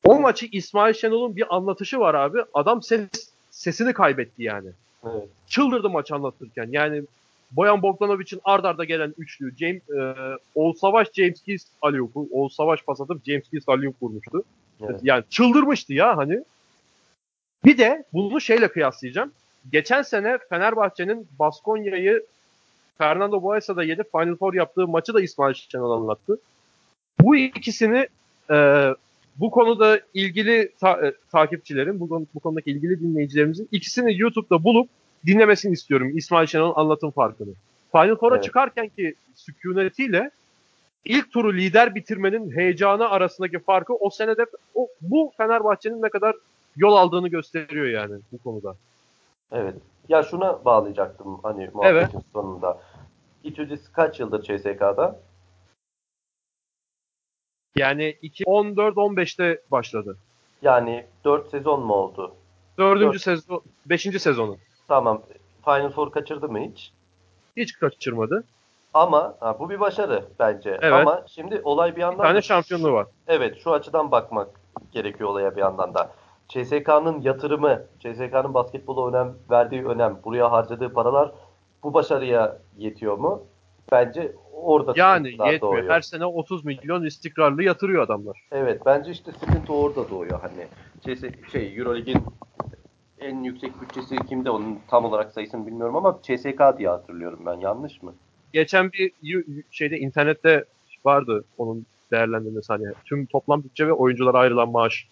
[0.03, 2.39] O maçı İsmail Şenol'un bir anlatışı var abi.
[2.53, 3.09] Adam ses,
[3.49, 4.69] sesini kaybetti yani.
[5.05, 5.27] Evet.
[5.47, 6.69] Çıldırdı maç anlatırken.
[6.71, 7.03] Yani
[7.51, 9.57] Boyan Bogdanovic'in ard arda gelen üçlü.
[9.57, 10.15] James, e,
[10.55, 12.27] Oğuz Savaş James Keys Aliyup'u.
[12.31, 14.43] Oğuz Savaş pas atıp James Keys Aliyup vurmuştu.
[14.81, 14.99] Evet.
[15.03, 16.43] Yani çıldırmıştı ya hani.
[17.65, 19.31] Bir de bunu şeyle kıyaslayacağım.
[19.71, 22.25] Geçen sene Fenerbahçe'nin Baskonya'yı
[22.97, 26.39] Fernando Boesa'da yenip Final Four yaptığı maçı da İsmail Şenol anlattı.
[27.19, 28.07] Bu ikisini
[28.51, 28.87] e,
[29.41, 34.89] bu konuda ilgili ta- e, takipçilerin, bu, bu konudaki ilgili dinleyicilerimizin ikisini YouTube'da bulup
[35.25, 37.53] dinlemesini istiyorum İsmail Şenol'un anlatım farkını.
[37.91, 38.43] Final Four'a Evet.
[38.43, 40.31] çıkarken ki sükunetiyle
[41.05, 46.35] ilk turu lider bitirmenin heyecanı arasındaki farkı o senede o, bu Fenerbahçe'nin ne kadar
[46.77, 48.75] yol aldığını gösteriyor yani bu konuda.
[49.51, 49.75] Evet.
[50.09, 52.79] Ya şuna bağlayacaktım hani muhabbetin sonunda.
[53.43, 55.19] İtudis kaç yıldır CSK'da?
[57.75, 58.15] Yani
[58.47, 60.17] 14-15'te başladı.
[60.61, 62.31] Yani 4 sezon mu oldu?
[62.79, 63.21] Dördüncü Dört.
[63.21, 64.57] sezon, beşinci sezonu.
[64.87, 65.21] Tamam.
[65.65, 66.91] Final Four kaçırdı mı hiç?
[67.57, 68.43] Hiç kaçırmadı.
[68.93, 70.69] Ama ha, bu bir başarı bence.
[70.81, 70.93] Evet.
[70.93, 73.07] Ama şimdi olay bir Bir yandan tane da- şampiyonluğu var.
[73.27, 74.47] Evet şu açıdan bakmak
[74.91, 76.11] gerekiyor olaya bir yandan da.
[76.47, 81.31] CSK'nın yatırımı, CSK'nın basketbola önem verdiği önem, buraya harcadığı paralar
[81.83, 83.43] bu başarıya yetiyor mu?
[83.91, 84.31] Bence
[84.61, 85.61] orada Yani yetmiyor.
[85.61, 85.89] doğuyor.
[85.89, 88.47] Her sene 30 milyon istikrarlı yatırıyor adamlar.
[88.51, 90.67] Evet bence işte sıkıntı orada doğuyor hani.
[91.01, 92.23] CS, şey Euroleague'in
[93.19, 97.59] en yüksek bütçesi kimde onun tam olarak sayısını bilmiyorum ama CSK diye hatırlıyorum ben.
[97.59, 98.13] Yanlış mı?
[98.53, 99.13] Geçen bir
[99.71, 100.65] şeyde internette
[101.05, 105.07] vardı onun değerlendirmesi hani tüm toplam bütçe ve oyunculara ayrılan maaş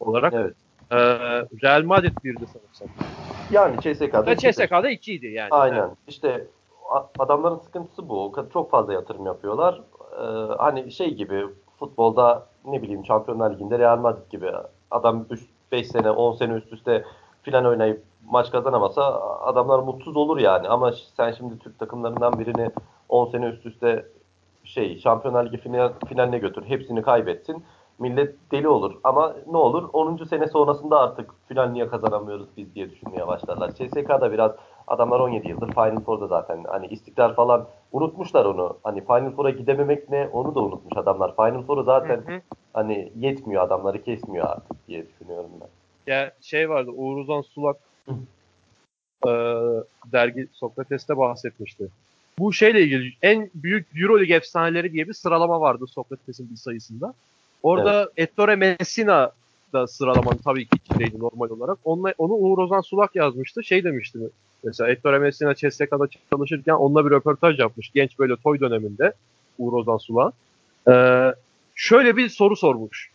[0.00, 0.32] olarak.
[0.34, 0.54] Evet.
[0.90, 0.96] Ee,
[1.62, 2.88] Real Madrid birdi sanırsam.
[3.50, 5.48] Yani CSK'da Ve CSK'da 2'ydi yani.
[5.50, 5.90] Aynen.
[6.08, 6.40] İşte a-
[7.18, 8.32] adamların sıkıntısı bu.
[8.52, 9.82] Çok fazla yatırım yapıyorlar.
[10.12, 11.46] Ee, hani şey gibi
[11.78, 14.52] futbolda ne bileyim Şampiyonlar Ligi'nde Real Madrid gibi
[14.90, 15.26] adam
[15.72, 17.04] 5 sene 10 sene üst üste
[17.42, 20.68] final oynayıp maç kazanamasa adamlar mutsuz olur yani.
[20.68, 22.70] Ama sen şimdi Türk takımlarından birini
[23.08, 24.06] 10 sene üst üste
[24.64, 26.64] şey Şampiyonlar Ligi final, finaline götür.
[26.66, 27.64] Hepsini kaybetsin.
[27.98, 28.94] Millet deli olur.
[29.04, 30.24] Ama ne olur 10.
[30.24, 33.70] sene sonrasında artık final niye kazanamıyoruz biz diye düşünmeye başlarlar.
[33.70, 34.52] CSK'da biraz
[34.86, 36.64] adamlar 17 yıldır Final Four'da zaten.
[36.64, 38.78] Hani istikrar falan unutmuşlar onu.
[38.82, 41.36] Hani Final Four'a gidememek ne onu da unutmuş adamlar.
[41.36, 42.40] Final Four'u zaten Hı hı.
[42.72, 45.68] hani yetmiyor adamları kesmiyor artık diye düşünüyorum ben.
[46.12, 47.76] Ya şey vardı Uğur Uzan Sulak
[49.26, 49.30] e,
[50.12, 51.88] dergi Sokrates'te bahsetmişti.
[52.38, 57.14] Bu şeyle ilgili en büyük Euroleague efsaneleri diye bir sıralama vardı Sokrates'in bir sayısında.
[57.64, 59.32] Orada Ettore Messina
[59.72, 61.78] da sıralamanın tabii ki içindeydi normal olarak.
[61.84, 63.64] Onunla, onu Uğur Ozan Sulak yazmıştı.
[63.64, 64.18] Şey demişti
[64.64, 67.90] mesela Ettore Messina CSK'da çalışırken onunla bir röportaj yapmış.
[67.94, 69.12] Genç böyle toy döneminde
[69.58, 70.34] Uğur Ozan Sulak.
[70.88, 71.34] Ee,
[71.74, 73.10] şöyle bir soru sormuş.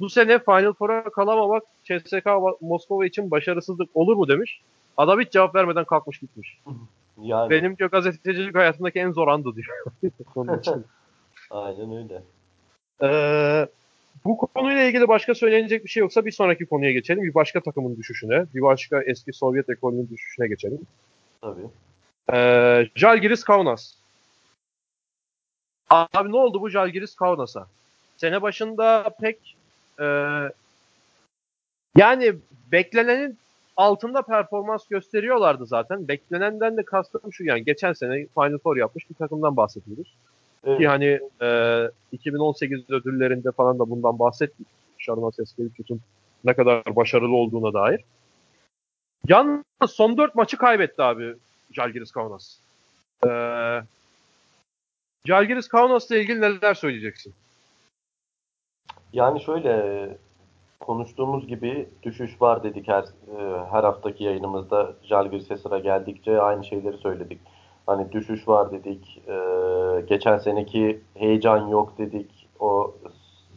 [0.00, 2.26] Bu sene Final Four'a kalamamak CSK
[2.60, 4.60] Moskova için başarısızlık olur mu demiş.
[4.96, 6.58] Adam hiç cevap vermeden kalkmış gitmiş.
[7.22, 9.84] Yani Benim diyor gazetecilik hayatımdaki en zor andı diyor.
[11.50, 12.22] Aynen öyle.
[13.02, 13.68] Ee,
[14.24, 17.22] bu konuyla ilgili başka söylenecek bir şey yoksa bir sonraki konuya geçelim.
[17.22, 20.80] Bir başka takımın düşüşüne, bir başka eski Sovyet ekolünün düşüşüne geçelim.
[21.40, 21.66] Tabii.
[22.32, 23.94] Ee, Jalgiris Kaunas.
[25.90, 27.66] Abi ne oldu bu Jalgiris Kaunas'a?
[28.16, 29.56] Sene başında pek
[30.00, 30.06] e,
[31.96, 32.34] yani
[32.72, 33.38] beklenenin
[33.76, 36.08] altında performans gösteriyorlardı zaten.
[36.08, 40.14] Beklenenden de kastım şu yani geçen sene Final Four yapmış bir takımdan bahsediyoruz.
[40.64, 40.78] Evet.
[40.78, 44.66] Ki hani e, 2018 ödüllerinde falan da bundan bahsettik.
[44.98, 46.00] Şarman Seskelikut'un
[46.44, 48.04] ne kadar başarılı olduğuna dair.
[49.28, 51.34] Yalnız son 4 maçı kaybetti abi
[51.72, 52.58] Jalgiris Kaunas.
[53.26, 53.82] Ee,
[55.26, 57.34] Jalgiris Kaunas'la ilgili neler söyleyeceksin?
[59.12, 60.08] Yani şöyle
[60.80, 66.96] konuştuğumuz gibi düşüş var dedik her e, her haftaki yayınımızda Jalgiris'e sıra geldikçe aynı şeyleri
[66.98, 67.40] söyledik.
[67.86, 69.22] Hani düşüş var dedik.
[69.28, 69.34] e,
[70.06, 72.48] geçen seneki heyecan yok dedik.
[72.60, 72.94] O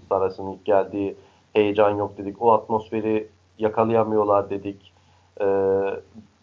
[0.09, 1.15] Saras'ın ilk geldiği
[1.53, 2.41] heyecan yok dedik.
[2.41, 4.93] O atmosferi yakalayamıyorlar dedik.
[5.41, 5.45] E,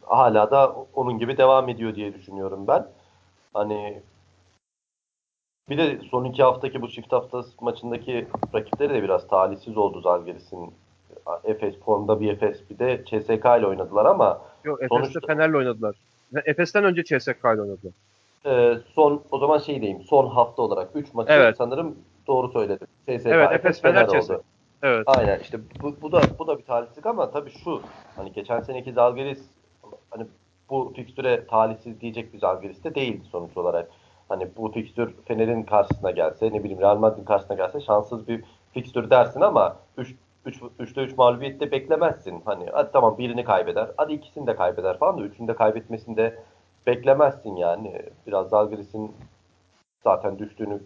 [0.03, 2.87] hala da onun gibi devam ediyor diye düşünüyorum ben.
[3.55, 4.03] Hani
[5.71, 10.75] bir de son iki haftaki bu çift hafta maçındaki rakipleri de biraz talihsiz oldu Zalgiris'in.
[11.45, 15.97] Efes formda bir Efes bir de CSK ile oynadılar ama Yok Efes'te Sonuçta- Fener'le oynadılar.
[16.45, 17.93] Efes'ten önce CSK ile oynadılar.
[18.47, 21.57] e, son o zaman şey diyeyim son hafta olarak 3 maçı Evet.
[21.57, 22.87] sanırım doğru söyledim.
[23.09, 24.33] CSK, Evet, Efes, Fener, CSK.
[24.83, 25.03] Evet.
[25.07, 27.81] Aynen işte bu, bu da bu da bir talihsizlik ama tabii şu
[28.17, 29.43] hani geçen seneki Zalgiris
[30.11, 30.27] hani
[30.71, 33.91] bu fikstüre talihsiz diyecek bir Zalgiris de değildi sonuç olarak.
[34.29, 39.11] Hani bu fikstür Fener'in karşısına gelse ne bileyim Real Madrid'in karşısına gelse şanssız bir fikstür
[39.11, 40.15] dersin ama 3
[40.47, 42.43] 3'te 3 mağlubiyette beklemezsin.
[42.45, 43.91] Hani hadi tamam birini kaybeder.
[43.97, 46.39] Hadi ikisini de kaybeder falan da üçünü de kaybetmesini de
[46.87, 48.03] beklemezsin yani.
[48.27, 49.13] Biraz Zalgiris'in
[50.05, 50.83] zaten düştüğünü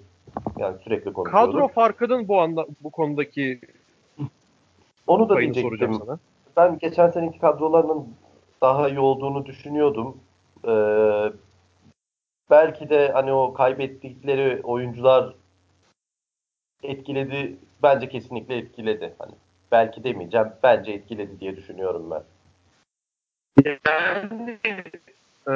[0.59, 1.55] yani sürekli konuşuyoruz.
[1.55, 3.61] Kadro farkının bu anda bu konudaki
[5.07, 5.95] onu da diyecektim.
[5.95, 6.19] Sana.
[6.57, 8.09] Ben geçen seneki kadrolarının
[8.63, 10.17] daha iyi olduğunu düşünüyordum.
[10.69, 11.33] Ee,
[12.51, 15.35] belki de hani o kaybettikleri oyuncular
[16.83, 17.57] etkiledi.
[17.83, 19.15] Bence kesinlikle etkiledi.
[19.19, 19.33] Hani
[19.73, 20.49] belki demeyeceğim.
[20.63, 22.23] Bence etkiledi diye düşünüyorum ben.
[23.65, 24.59] Yani
[25.49, 25.53] e,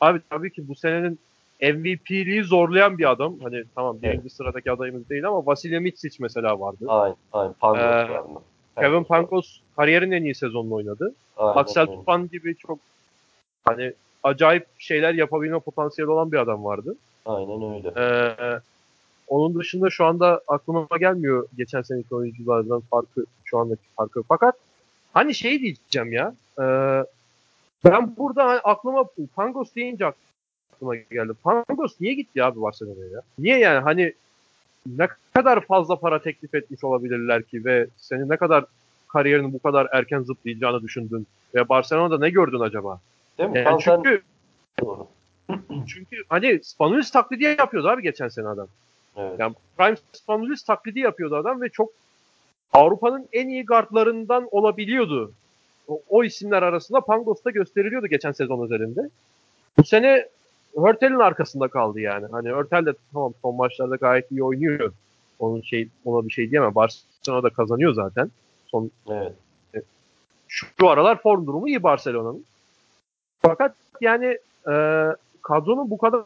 [0.00, 1.18] abi tabii ki bu senenin
[1.62, 3.40] MVP'liği zorlayan bir adam.
[3.40, 4.32] Hani tamam birinci evet.
[4.32, 6.84] sıradaki adayımız değil ama Vasilya Mitsic mesela vardı.
[6.88, 7.16] Aynen.
[7.32, 7.52] aynen.
[7.52, 8.28] Pangos ee, vardı.
[8.78, 11.14] Kevin Pangos kariyerin en iyi sezonunu oynadı.
[11.36, 12.78] Aynen, Axel Tufan gibi çok
[13.64, 16.96] hani acayip şeyler yapabilme potansiyeli olan bir adam vardı.
[17.26, 17.92] Aynen öyle.
[17.96, 18.60] Ee,
[19.28, 24.22] onun dışında şu anda aklıma gelmiyor geçen seneki oyunculardan farkı şu andaki farkı.
[24.28, 24.54] Fakat
[25.12, 26.34] hani şey diyeceğim ya.
[26.58, 26.64] E,
[27.84, 29.04] ben burada hani aklıma
[29.36, 30.06] Pangos deyince
[30.72, 31.32] aklıma geldi.
[31.42, 33.20] Pangos niye gitti abi Barcelona'ya ya?
[33.38, 34.14] Niye yani hani
[34.86, 38.64] ne kadar fazla para teklif etmiş olabilirler ki ve senin ne kadar
[39.08, 43.00] kariyerini bu kadar erken zıplayacağını düşündün ve Barcelona'da ne gördün acaba?
[43.38, 43.58] Değil mi?
[43.58, 44.22] Yani çünkü
[45.86, 48.68] çünkü hani Spanulis taklidi yapıyordu abi geçen sene adam.
[49.16, 49.40] Evet.
[49.40, 51.90] Yani Prime Spanulis taklidi yapıyordu adam ve çok
[52.72, 55.32] Avrupa'nın en iyi guardlarından olabiliyordu.
[55.88, 59.10] O, o isimler arasında Pangos'ta gösteriliyordu geçen sezon üzerinde.
[59.78, 60.28] Bu sene
[60.76, 62.26] Hörtel'in arkasında kaldı yani.
[62.30, 64.92] Hani Hörtel de tamam son maçlarda gayet iyi oynuyor.
[65.38, 66.74] Onun şey ona bir şey diyemem.
[66.74, 68.30] Barcelona da kazanıyor zaten.
[68.66, 69.32] Son evet.
[69.74, 69.82] E,
[70.48, 72.44] şu, şu aralar form durumu iyi Barcelona'nın.
[73.42, 74.74] Fakat yani e,
[75.42, 76.22] kadronun bu kadar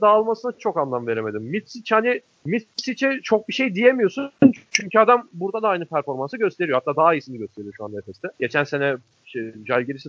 [0.00, 1.42] dağılmasına çok anlam veremedim.
[1.42, 4.32] Mitsic hani Mitsic'e çok bir şey diyemiyorsun.
[4.70, 6.78] Çünkü adam burada da aynı performansı gösteriyor.
[6.78, 8.28] Hatta daha iyisini gösteriyor şu anda Efes'te.
[8.40, 9.52] Geçen sene şey,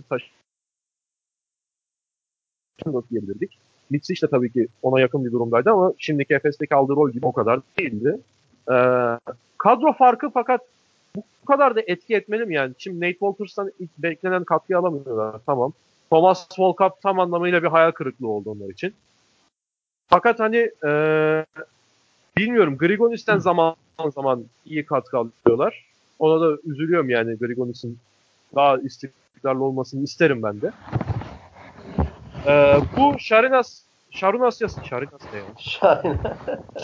[0.08, 0.30] taş
[3.10, 3.58] diyebilirdik.
[3.90, 7.32] Mitsic de tabii ki ona yakın bir durumdaydı ama şimdiki Efes'teki aldığı rol gibi o
[7.32, 8.20] kadar değildi.
[8.70, 8.74] Ee,
[9.58, 10.60] kadro farkı fakat
[11.16, 12.74] bu kadar da etki etmeli mi yani?
[12.78, 15.40] Şimdi Nate Walters'tan ilk beklenen katkıyı alamıyorlar.
[15.46, 15.72] Tamam.
[16.10, 18.94] Thomas Volkap tam anlamıyla bir hayal kırıklığı oldu onlar için.
[20.08, 20.90] Fakat hani e,
[22.36, 23.76] bilmiyorum Grigonis'ten zaman
[24.14, 25.84] zaman iyi katkı alıyorlar.
[26.18, 27.98] Ona da üzülüyorum yani Grigonis'in
[28.54, 30.72] daha istikrarlı olmasını isterim ben de.
[32.46, 35.44] Ee, bu Şarinas Şarun Asyası Şarinas ne ya?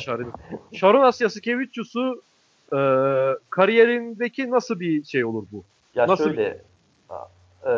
[0.00, 0.32] Şarin.
[0.72, 2.22] Şarun Asyası Kevicius'u
[2.72, 2.78] e,
[3.50, 5.64] kariyerindeki nasıl bir şey olur bu?
[5.94, 6.56] Ya nasıl şöyle bir...
[7.66, 7.72] e,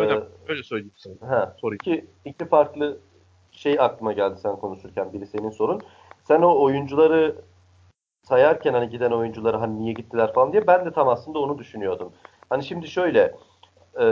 [0.00, 1.14] öyle, öyle söyleyeyim sana.
[1.20, 2.98] Ha, iki, iki farklı
[3.54, 5.80] şey aklıma geldi sen konuşurken biri senin sorun.
[6.24, 7.36] Sen o oyuncuları
[8.22, 12.12] sayarken hani giden oyuncuları hani niye gittiler falan diye ben de tam aslında onu düşünüyordum.
[12.50, 13.34] Hani şimdi şöyle
[14.00, 14.06] e,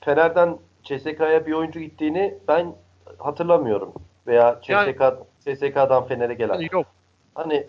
[0.00, 2.74] Fener'den CSK'ya bir oyuncu gittiğini ben
[3.18, 3.92] hatırlamıyorum.
[4.26, 6.54] Veya CSK, yani, CSK'dan Fener'e gelen.
[6.54, 6.86] Hani yok.
[7.34, 7.66] Hani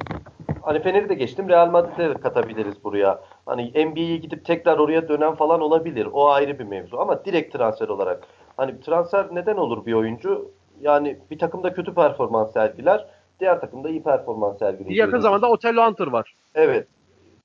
[0.62, 1.50] hani Fener'i de geçtim.
[1.50, 3.20] Real Madrid'e de katabiliriz buraya.
[3.46, 6.08] Hani NBA'ye gidip tekrar oraya dönen falan olabilir.
[6.14, 6.98] O ayrı bir mevzu.
[6.98, 8.28] Ama direkt transfer olarak.
[8.58, 10.52] Hani transfer neden olur bir oyuncu?
[10.82, 13.06] Yani bir takımda kötü performans sergiler.
[13.40, 15.00] Diğer takımda iyi performans sergileyeceği.
[15.00, 16.36] Yakın zamanda Otello Hunter var.
[16.56, 16.88] Evet.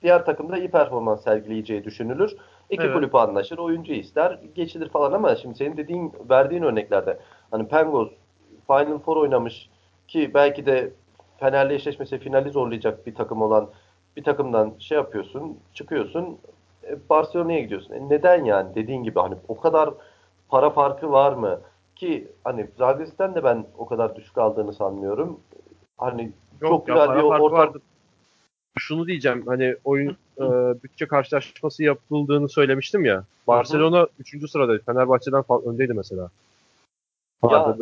[0.03, 2.37] Diğer takımda iyi performans sergileyeceği düşünülür.
[2.71, 2.95] İki evet.
[2.95, 7.19] kulüp anlaşır, oyuncu ister, geçilir falan ama şimdi senin dediğin, verdiğin örneklerde
[7.51, 8.09] hani Pengos
[8.67, 9.71] Final Four oynamış
[10.09, 10.93] ki belki de
[11.41, 13.71] Fener'le eşleşmesi finali zorlayacak bir takım olan
[14.17, 16.39] bir takımdan şey yapıyorsun, çıkıyorsun,
[16.85, 17.95] e, Barcelona'ya gidiyorsun.
[17.95, 18.75] E neden yani?
[18.75, 19.91] Dediğin gibi hani o kadar
[20.49, 21.61] para farkı var mı?
[22.01, 25.41] Ki hani Zagres'ten de ben o kadar düşük aldığını sanmıyorum.
[25.99, 27.53] Hani Yok, çok güzel bir ortam.
[27.53, 27.81] Vardı.
[28.79, 30.45] Şunu diyeceğim hani oyun e,
[30.83, 33.25] bütçe karşılaşması yapıldığını söylemiştim ya.
[33.47, 34.51] Barcelona 3.
[34.51, 34.83] sıradaydı.
[34.85, 36.29] Fenerbahçe'den öndeydi mesela.
[37.51, 37.77] Ya,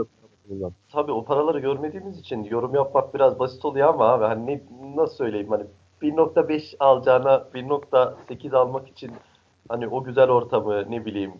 [0.92, 4.60] tabii o paraları görmediğimiz için yorum yapmak biraz basit oluyor ama abi hani ne,
[4.96, 5.64] nasıl söyleyeyim hani
[6.02, 9.12] 1.5 alacağına 1.8 almak için
[9.68, 11.32] hani o güzel ortamı ne bileyim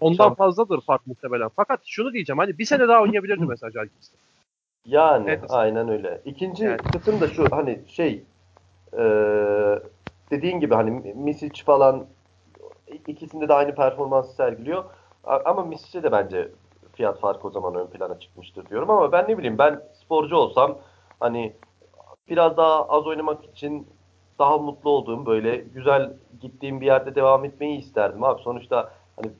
[0.00, 1.50] Ondan Şamp- fazladır fark muhtemelen.
[1.56, 4.16] Fakat şunu diyeceğim hani bir sene daha oynayabilirdi mesela Jalgiris'te.
[4.86, 5.44] Yani evet.
[5.48, 6.20] aynen öyle.
[6.24, 6.76] İkinci yani.
[6.76, 8.24] kısım da şu hani şey
[8.92, 9.04] e,
[10.30, 12.06] dediğin gibi hani Misic falan
[13.06, 14.84] ikisinde de aynı performansı sergiliyor.
[15.24, 16.48] Ama Misic'e de bence
[16.92, 20.78] fiyat farkı o zaman ön plana çıkmıştır diyorum ama ben ne bileyim ben sporcu olsam
[21.20, 21.52] hani
[22.28, 23.88] biraz daha az oynamak için
[24.38, 28.42] daha mutlu olduğum böyle güzel gittiğim bir yerde devam etmeyi isterdim abi.
[28.42, 29.32] Sonuçta hani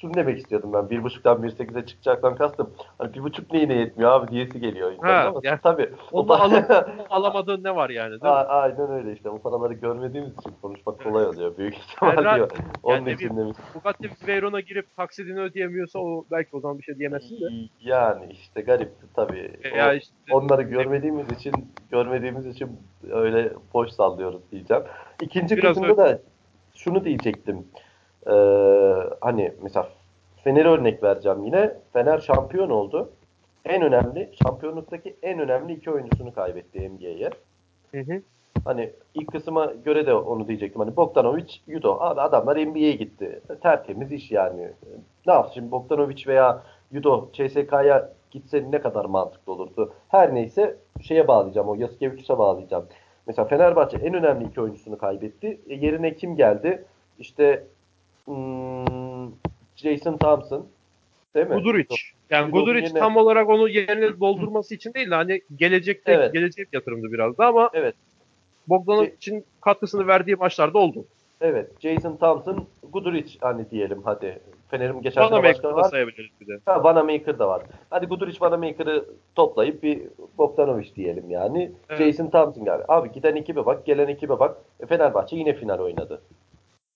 [0.00, 0.90] şunu demek istiyordum ben.
[0.90, 2.70] Bir buçuktan bir sekize çıkacaktan kastım.
[2.98, 4.92] Hani bir buçuk neyine yetmiyor abi diyesi geliyor.
[5.02, 5.90] Ha, ama yani tabii.
[6.12, 6.70] Onu alıp
[7.10, 8.28] alamadığın ne var yani değil mi?
[8.28, 9.32] A- aynen öyle işte.
[9.32, 11.56] Bu paraları görmediğimiz için konuşmak kolay oluyor.
[11.58, 12.50] Büyük ihtimal Herhalde- diyor.
[12.82, 13.56] Onun yani için demiş.
[13.74, 17.44] Bugatti Veyron'a girip taksidini ödeyemiyorsa o belki o zaman bir şey diyemezsin de.
[17.80, 19.50] Yani işte garip tabii.
[19.76, 21.52] Ya O- işte Onları görmediğimiz için
[21.90, 24.82] görmediğimiz için öyle boş sallıyoruz diyeceğim.
[25.22, 26.18] İkinci Biraz kısımda da
[26.74, 27.66] şunu diyecektim.
[28.26, 28.32] Ee,
[29.20, 29.88] hani mesela
[30.44, 31.74] Fener'e örnek vereceğim yine.
[31.92, 33.10] Fener şampiyon oldu.
[33.64, 37.30] En önemli, şampiyonluktaki en önemli iki oyuncusunu kaybetti NBA'ye.
[37.90, 38.22] Hı hı.
[38.64, 40.80] Hani ilk kısma göre de onu diyecektim.
[40.80, 41.96] Hani Bogdanovic, Yudo.
[42.00, 43.40] Abi adamlar NBA'ye gitti.
[43.62, 44.68] Tertemiz iş yani.
[45.26, 49.92] Ne yapsın şimdi Bogdanovic veya Yudo CSK'ya gitse ne kadar mantıklı olurdu.
[50.08, 51.68] Her neyse şeye bağlayacağım.
[51.68, 52.86] O Yasikevicius'a bağlayacağım.
[53.26, 55.60] Mesela Fenerbahçe en önemli iki oyuncusunu kaybetti.
[55.68, 56.84] E, yerine kim geldi?
[57.18, 57.66] İşte
[58.34, 59.32] hmm,
[59.76, 60.66] Jason Thompson.
[61.34, 61.54] Değil mi?
[61.54, 61.96] Guduric.
[62.30, 66.32] Yani Guduric yerine- tam olarak onu yerine doldurması için değil de hani gelecekte Evet.
[66.32, 67.94] geleceğe yatırımdı biraz da ama Evet.
[68.68, 71.04] Bogdanovic'in katkısını verdiği maçlarda oldu.
[71.40, 71.70] Evet.
[71.80, 74.38] Jason Thompson, Guduric hani diyelim hadi.
[74.70, 75.84] Fener'in geçen sene başkanı var.
[75.90, 76.60] sayabiliriz bir de.
[76.66, 77.62] Ha, Vanamaker da var.
[77.90, 80.02] Hadi Guduric Vanamaker'ı toplayıp bir
[80.38, 81.72] Bogdanovic diyelim yani.
[81.88, 81.98] Evet.
[82.00, 82.84] Jason Thompson geldi.
[82.88, 84.56] Abi giden ekibe bak, gelen ekibe bak.
[84.80, 86.22] E, Fenerbahçe yine final oynadı.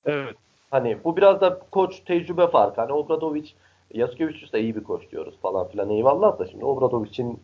[0.07, 0.35] Evet.
[0.74, 2.80] Hani bu biraz da koç tecrübe farkı.
[2.80, 3.50] Hani Obradovic,
[3.94, 7.40] Yaskevicius da iyi bir koç diyoruz falan filan eyvallah da şimdi Obradovic'in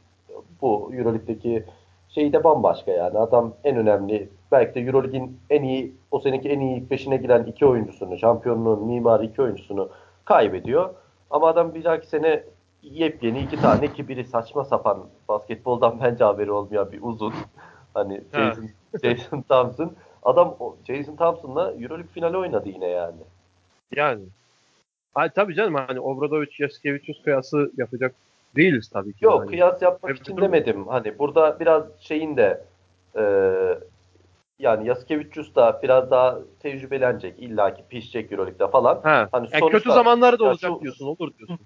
[0.62, 1.64] bu Euroleague'deki
[2.08, 3.18] şeyi de bambaşka yani.
[3.18, 7.44] Adam en önemli belki de Euroleague'in en iyi o seneki en iyi ilk beşine giren
[7.44, 9.88] iki oyuncusunu, şampiyonluğun mimarı iki oyuncusunu
[10.24, 10.94] kaybediyor.
[11.30, 12.44] Ama adam bir dahaki sene
[12.82, 17.32] yepyeni iki tane ki biri saçma sapan basketboldan bence haberi olmayan bir uzun.
[17.94, 18.38] Hani Ha.
[18.38, 18.68] Jason,
[19.02, 19.92] Jason Thompson.
[20.22, 20.56] Adam
[20.87, 23.20] Jason Thompson'la Euroleague finali oynadı yine yani.
[23.96, 24.22] Yani.
[25.14, 28.14] Ay tabii canım hani Obradovic, Yasikevicius kıyası yapacak
[28.56, 29.24] değiliz tabii ki.
[29.24, 29.48] Yok yani.
[29.50, 30.42] kıyas yapmak Evet, için dur.
[30.42, 30.87] demedim.
[30.88, 32.64] Hani burada biraz şeyin de
[33.16, 33.22] e,
[34.59, 37.38] yani Yaskevicius da biraz daha tecrübelenecek.
[37.38, 39.00] illaki pişecek Euroleague'de falan.
[39.02, 39.28] Ha.
[39.33, 41.06] Hani Yani sonuçta- kötü zamanları da olacak şu- diyorsun.
[41.06, 41.59] Olur diyorsun.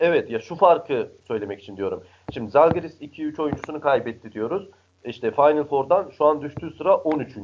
[0.00, 2.04] Evet ya şu farkı söylemek için diyorum.
[2.32, 4.68] Şimdi Zalgiris 2-3 oyuncusunu kaybetti diyoruz.
[5.04, 7.36] İşte Final Four'dan şu an düştüğü sıra 13.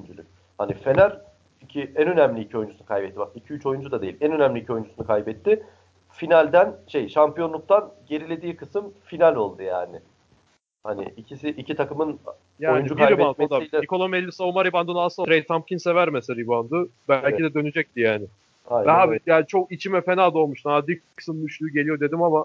[0.59, 1.20] Hani Fener
[1.62, 3.16] iki, en önemli iki oyuncusunu kaybetti.
[3.16, 4.16] Bak 2-3 oyuncu da değil.
[4.20, 5.62] En önemli iki oyuncusunu kaybetti.
[6.12, 10.01] Finalden şey şampiyonluktan gerilediği kısım final oldu yani.
[10.85, 12.18] Hani ikisi iki takımın
[12.61, 18.01] Yani oyuncu kaybetmesiyle Nikola Melli savunma reboundunu alsa Trey Tompkins'e vermese reboundu belki de dönecekti
[18.01, 18.27] yani.
[18.70, 19.20] Aynen Ve abi öyle.
[19.27, 20.70] yani çok içime fena doğmuştu.
[20.70, 22.44] Ha Dixon üçlü geliyor dedim ama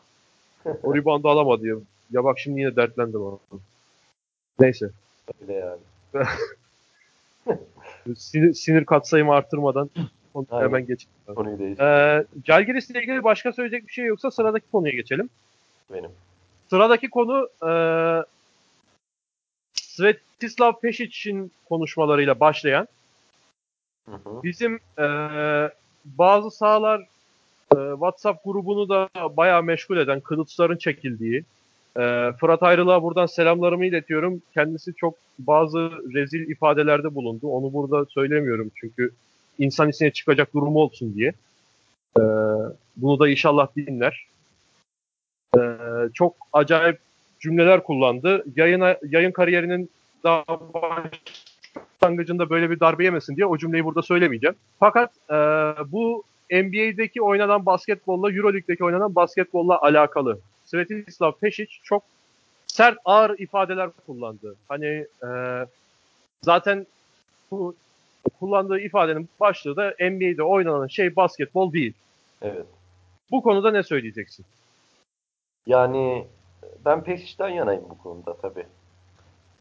[0.83, 1.75] o reboundu alamadı ya.
[2.11, 3.37] Ya bak şimdi yine dertlendim ama.
[4.59, 4.89] Neyse.
[5.41, 5.79] öyle yani.
[8.17, 9.89] Sinir, sinir katsayımı artırmadan
[10.33, 10.65] onu Aynen.
[10.65, 11.13] hemen geçelim.
[11.35, 15.29] Konuyu Ee, Calgiris'le ilgili başka söyleyecek bir şey yoksa sıradaki konuya geçelim.
[15.93, 16.11] benim.
[16.69, 17.71] Sıradaki konu e,
[19.73, 22.87] Svetislav Peşic'in konuşmalarıyla başlayan
[24.09, 24.43] Hı hı.
[24.43, 25.07] bizim e,
[26.05, 26.99] bazı sahalar
[27.71, 31.43] e, WhatsApp grubunu da bayağı meşgul eden kılıçların çekildiği
[31.97, 34.41] e, Fırat Ayrılığa buradan selamlarımı iletiyorum.
[34.53, 37.47] Kendisi çok bazı rezil ifadelerde bulundu.
[37.47, 39.11] Onu burada söylemiyorum çünkü
[39.59, 41.33] insan içine çıkacak durumu olsun diye.
[42.17, 42.21] E,
[42.97, 44.27] bunu da inşallah dinler.
[45.57, 45.61] E,
[46.13, 46.99] çok acayip
[47.39, 48.45] cümleler kullandı.
[48.55, 49.89] Yayına, yayın kariyerinin
[50.23, 50.45] daha
[52.01, 54.55] başlangıcında böyle bir darbe yemesin diye o cümleyi burada söylemeyeceğim.
[54.79, 55.35] Fakat e,
[55.91, 60.39] bu NBA'deki oynanan basketbolla Euroleague'deki oynanan basketbolla alakalı.
[60.65, 62.03] Svetislav Pešić çok
[62.67, 64.55] sert ağır ifadeler kullandı.
[64.67, 65.29] Hani e,
[66.41, 66.87] zaten
[67.51, 67.75] bu
[68.39, 71.93] kullandığı ifadenin başlığı da NBA'de oynanan şey basketbol değil.
[72.41, 72.65] Evet.
[73.31, 74.45] Bu konuda ne söyleyeceksin?
[75.67, 76.27] Yani
[76.85, 78.65] ben Pesic'ten yanayım bu konuda tabii.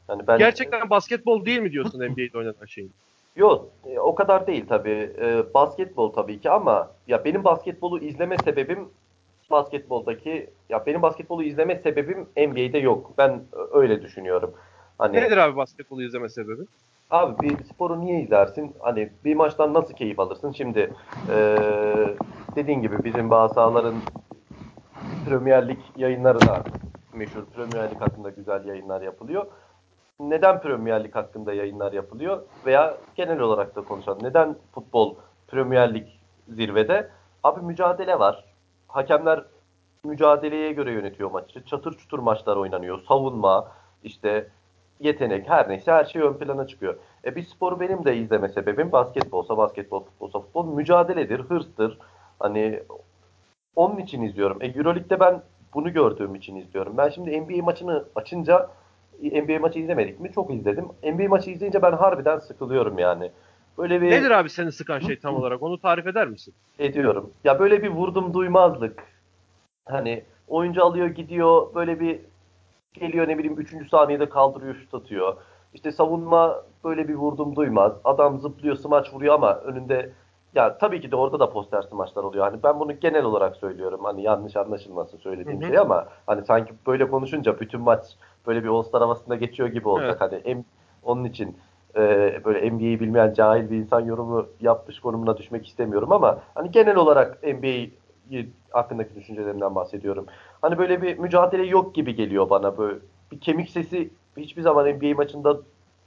[0.09, 2.93] Yani ben Gerçekten basketbol değil mi diyorsun NBA'de oynanan şeyin?
[3.37, 5.13] Yok e, o kadar değil tabii.
[5.19, 8.89] E, basketbol tabii ki ama ya benim basketbolu izleme sebebim
[9.51, 13.13] basketboldaki ya benim basketbolu izleme sebebim NBA'de yok.
[13.19, 13.43] Ben
[13.73, 14.55] öyle düşünüyorum.
[14.99, 16.63] Hani Nedir abi basketbolu izleme sebebi?
[17.11, 18.77] Abi bir sporu niye izlersin?
[18.81, 20.53] Hani bir maçtan nasıl keyif alırsın?
[20.53, 20.93] Şimdi
[21.31, 22.15] eee
[22.57, 23.95] dediğin gibi bizim bazı sahaların
[25.29, 26.63] Premier Lig yayınları da
[27.15, 27.45] meşhur.
[27.57, 29.47] Premier Lig hakkında güzel yayınlar yapılıyor.
[30.21, 32.43] Neden Premier Lig hakkında yayınlar yapılıyor?
[32.67, 34.19] Veya genel olarak da konuşalım.
[34.23, 35.15] Neden futbol
[35.49, 36.07] Premier Lig
[36.49, 37.09] zirvede?
[37.43, 38.45] Abi mücadele var.
[38.95, 39.45] Hakemler
[40.05, 41.65] mücadeleye göre yönetiyor maçı.
[41.65, 43.03] Çatır çutur maçlar oynanıyor.
[43.09, 43.73] Savunma,
[44.03, 44.49] işte
[45.01, 46.97] yetenek her neyse her şey ön plana çıkıyor.
[47.25, 51.99] E bir sporu benim de izleme sebebim basketbolsa basketbol, futbolsa futbol mücadeledir, hırstır.
[52.39, 52.83] Hani
[53.77, 54.63] onun için izliyorum.
[54.63, 55.43] E, Euroleague'de ben
[55.75, 56.97] bunu gördüğüm için izliyorum.
[56.97, 58.71] Ben şimdi NBA maçını açınca
[59.23, 60.33] NBA maçı izlemedik mi?
[60.33, 60.89] Çok izledim.
[61.03, 63.31] NBA maçı izleyince ben harbiden sıkılıyorum yani.
[63.79, 65.63] Böyle bir Nedir abi seni sıkan şey tam olarak?
[65.63, 66.55] Onu tarif eder misin?
[66.79, 67.31] ediyorum.
[67.45, 69.03] Ya böyle bir vurdum duymazlık.
[69.89, 72.21] Hani oyuncu alıyor gidiyor böyle bir
[72.93, 73.89] geliyor ne bileyim 3.
[73.91, 75.37] saniyede kaldırıyor şut atıyor.
[75.75, 77.93] İşte savunma böyle bir vurdum duymaz.
[78.05, 80.13] Adam zıplıyor smaç vuruyor ama önünde
[80.55, 82.45] ya tabii ki de orada da poster smaçlar oluyor.
[82.45, 84.01] Hani ben bunu genel olarak söylüyorum.
[84.05, 85.69] Hani yanlış anlaşılmasın söylediğim Hı hı.
[85.69, 88.05] şey ama hani sanki böyle konuşunca bütün maç
[88.47, 90.19] böyle bir All-Star havasında geçiyor gibi olacak.
[90.21, 90.33] Evet.
[90.33, 90.65] Hani em-
[91.03, 91.57] onun için
[91.97, 92.01] e,
[92.45, 97.43] böyle NBA'yi bilmeyen cahil bir insan yorumu yapmış konumuna düşmek istemiyorum ama hani genel olarak
[97.43, 100.27] NBA'yi hakkındaki düşüncelerimden bahsediyorum.
[100.63, 102.99] Hani böyle bir mücadele yok gibi geliyor bana böyle
[103.33, 105.61] bir kemik sesi hiçbir zaman NBA maçında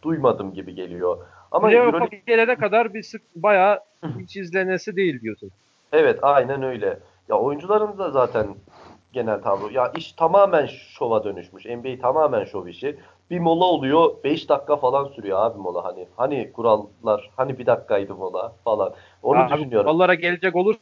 [0.04, 1.18] duymadım gibi geliyor.
[1.52, 3.80] Ama Playoff'a Euroleague gelene kadar bir sık bayağı
[4.20, 5.52] hiç izlenesi değil diyorsun.
[5.92, 7.00] evet aynen öyle.
[7.30, 8.56] Ya oyuncuların da zaten
[9.14, 9.70] genel tablo.
[9.70, 11.66] Ya iş tamamen şova dönüşmüş.
[11.66, 13.00] NBA tamamen şov işi.
[13.32, 16.08] Bir mola oluyor 5 dakika falan sürüyor abi mola hani.
[16.18, 18.94] Hani kurallar hani bir dakikaydı mola falan.
[19.24, 19.86] Onu Abi, düşünüyorum.
[19.86, 20.80] Kurallara gelecek olursa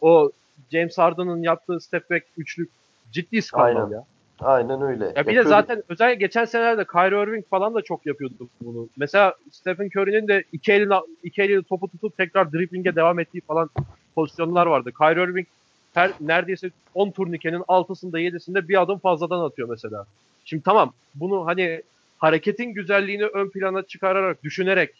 [0.00, 0.30] o
[0.72, 2.70] James Harden'ın yaptığı step back üçlük
[3.12, 3.90] ciddi skandal Aynen.
[3.94, 4.04] ya.
[4.40, 5.12] Aynen öyle.
[5.16, 8.88] Ya bir Ya de zaten özellikle geçen senelerde Kyrie Irving falan da çok yapıyordu bunu.
[8.96, 13.70] Mesela Stephen Curry'nin de iki eliyle, iki eliyle topu tutup tekrar dribbling'e devam ettiği falan
[14.14, 14.90] pozisyonlar vardı.
[14.98, 15.46] Kyrie Irving
[15.94, 20.06] her neredeyse 10 turnikenin 6'sında 7'sinde bir adım fazladan atıyor mesela.
[20.46, 21.82] Şimdi tamam bunu hani
[22.18, 24.90] hareketin güzelliğini ön plana çıkararak, düşünerek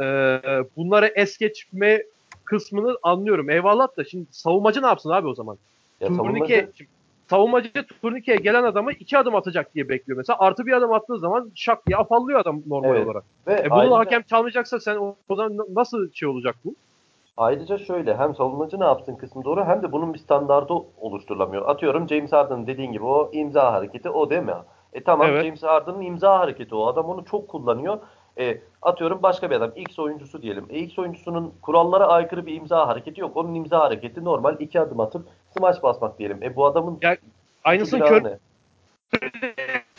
[0.00, 0.04] e,
[0.76, 2.02] bunları es geçme
[2.44, 3.50] kısmını anlıyorum.
[3.50, 5.58] Eyvallah da şimdi savunmacı ne yapsın abi o zaman?
[6.00, 6.86] ya Turnike, savunmacı-
[7.30, 7.70] savunmacı
[8.02, 10.36] turnikeye gelen adamı iki adım atacak diye bekliyor mesela.
[10.38, 13.06] Artı bir adım attığı zaman şak diye afallıyor adam normal Evet.
[13.06, 13.24] olarak.
[13.46, 16.74] ve E bunu ayrıca- hakem çalmayacaksa sen o, o zaman na- nasıl şey olacak bu?
[17.36, 21.68] Ayrıca şöyle hem savunmacı ne yapsın kısmı doğru hem de bunun bir standardı oluşturulamıyor.
[21.68, 24.54] Atıyorum James Harden'ın dediğin gibi o imza hareketi o değil mi?
[24.92, 25.44] E tamam Evet.
[25.44, 26.86] James Harden'ın imza hareketi o.
[26.86, 27.98] Adam onu çok kullanıyor.
[28.38, 30.66] E, atıyorum başka bir adam X oyuncusu diyelim.
[30.70, 33.36] E, X oyuncusunun kurallara aykırı bir imza hareketi yok.
[33.36, 35.26] Onun imza hareketi normal iki adım atıp
[35.58, 36.42] smaç basmak diyelim.
[36.42, 37.16] E bu adamın Ya,
[37.64, 38.38] Aynısını ne?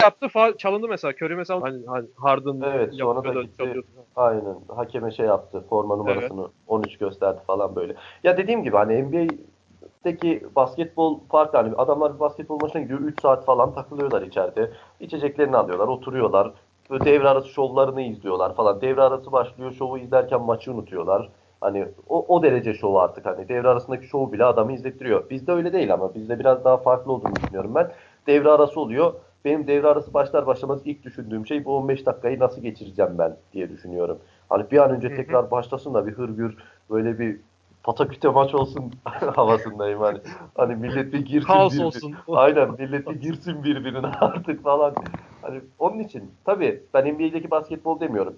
[0.02, 1.14] Yaptı faul çalındı mesela.
[1.22, 3.82] Curry mesela hani, hani Harden Evet, sonra da gitti.
[4.16, 4.56] Aynen.
[4.76, 5.64] Hakeme şey yaptı.
[5.70, 7.96] Forma numarasını 13 gösterdi falan böyle.
[8.24, 11.58] Ya dediğim gibi hani NBA'deki basketbol farklı.
[11.58, 13.00] Hani adamlar basketbol maçına gidiyor.
[13.00, 14.72] 3 saat falan takılıyorlar içeride.
[15.00, 15.88] İçeceklerini alıyorlar.
[15.88, 16.52] Oturuyorlar.
[16.90, 18.82] Böyle devre arası şovlarını izliyorlar falan.
[18.82, 19.72] Devre arası başlıyor.
[19.72, 21.30] Şovu izlerken maçı unutuyorlar.
[21.62, 25.30] Hani o, o derece şov artık hani devre arasındaki şovu bile adamı izlettiriyor.
[25.30, 27.92] Bizde öyle değil ama bizde biraz daha farklı olduğunu düşünüyorum ben.
[28.28, 29.14] Devre arası oluyor.
[29.46, 33.70] Benim devre arası başlar başlamaz ilk düşündüğüm şey bu 15 dakikayı nasıl geçireceğim ben diye
[33.70, 34.20] düşünüyorum.
[34.50, 36.58] Hani bir an önce tekrar başlasın da bir hırgür
[36.90, 37.40] böyle bir
[37.84, 38.92] pataküte maç olsun
[39.36, 40.18] havasındayım hani.
[40.56, 42.14] Hani millet bir girsin Kaos bir- olsun.
[42.28, 44.94] Aynen millet bir girsin birbirine artık falan.
[45.42, 48.36] Hani onun için tabii ben NBA'deki basketbol demiyorum.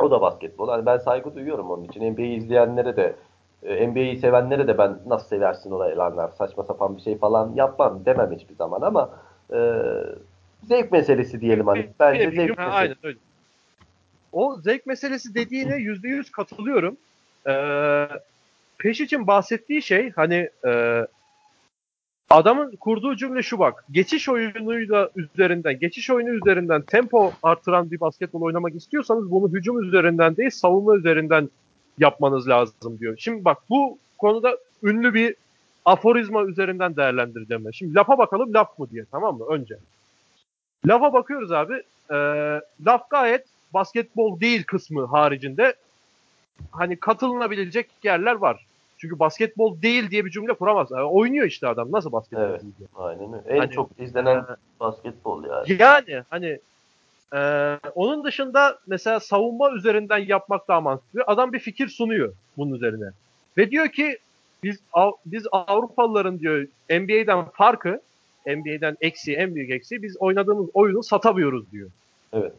[0.00, 0.68] O da basketbol.
[0.68, 2.12] Hani ben saygı duyuyorum onun için.
[2.12, 3.16] NBA'yi izleyenlere de
[3.62, 8.32] NBA'yi sevenlere de ben nasıl seversin orayı lanlar saçma sapan bir şey falan yapmam demem
[8.32, 9.10] hiçbir zaman ama
[9.52, 9.58] e,
[10.68, 11.88] zevk meselesi diyelim hani.
[12.00, 12.62] Bence zevk meselesi.
[12.62, 13.18] Aynen öyle.
[14.32, 16.96] O zevk meselesi dediğine yüzde yüz katılıyorum.
[17.48, 18.08] Ee,
[18.78, 21.06] Peş için bahsettiği şey hani e,
[22.30, 23.84] adamın kurduğu cümle şu bak.
[23.90, 30.36] Geçiş oyunuyla üzerinden, geçiş oyunu üzerinden tempo artıran bir basketbol oynamak istiyorsanız bunu hücum üzerinden
[30.36, 31.50] değil savunma üzerinden
[31.98, 33.16] yapmanız lazım diyor.
[33.18, 35.34] Şimdi bak bu konuda ünlü bir
[35.84, 37.70] aforizma üzerinden değerlendireceğim ben.
[37.70, 39.78] Şimdi lafa bakalım laf mı diye tamam mı önce.
[40.86, 41.74] Lafa bakıyoruz abi.
[42.10, 42.16] E,
[42.86, 45.74] laf gayet basketbol değil kısmı haricinde
[46.70, 48.66] hani katılınabilecek yerler var.
[48.98, 50.90] Çünkü basketbol değil diye bir cümle kuramaz.
[50.90, 51.92] Yani oynuyor işte adam.
[51.92, 52.62] Nasıl basketbol Evet.
[52.62, 52.88] değil diye.
[52.96, 53.54] Aynen öyle.
[53.54, 54.44] En Hani, çok izlenen
[54.80, 55.76] basketbol yani.
[55.82, 56.58] yani hani
[57.34, 57.38] e,
[57.94, 61.24] onun dışında mesela savunma üzerinden yapmak daha mantıklı.
[61.26, 63.10] Adam bir fikir sunuyor bunun üzerine.
[63.56, 64.18] Ve diyor ki
[64.62, 68.00] biz Av- biz Avrupalıların diyor NBA'den farkı
[68.46, 71.90] NBA'den eksi en büyük eksi biz oynadığımız oyunu satamıyoruz diyor.
[72.32, 72.52] Evet.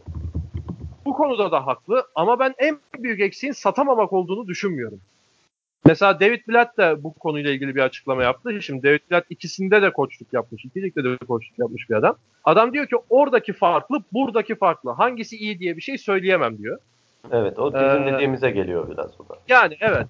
[1.06, 5.00] Bu konuda da haklı ama ben en büyük eksiğin satamamak olduğunu düşünmüyorum.
[5.88, 8.62] Mesela David Blatt da bu konuyla ilgili bir açıklama yaptı.
[8.62, 10.66] Şimdi David Blatt ikisinde de koçluk yapmış.
[10.66, 12.16] İki ligde de koçluk yapmış bir adam.
[12.44, 14.92] Adam diyor ki oradaki farklı, buradaki farklı.
[14.92, 16.78] Hangisi iyi diye bir şey söyleyemem diyor.
[17.32, 17.60] Evet.
[17.60, 19.38] O bizim Ee, dediğimize geliyor biraz o da.
[19.48, 20.08] Yani evet.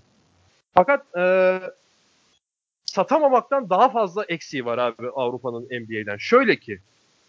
[0.74, 1.60] Fakat e,
[2.86, 6.18] satamamaktan daha fazla eksiği var abi Avrupa'nın NBA'den.
[6.18, 6.80] Şöyle ki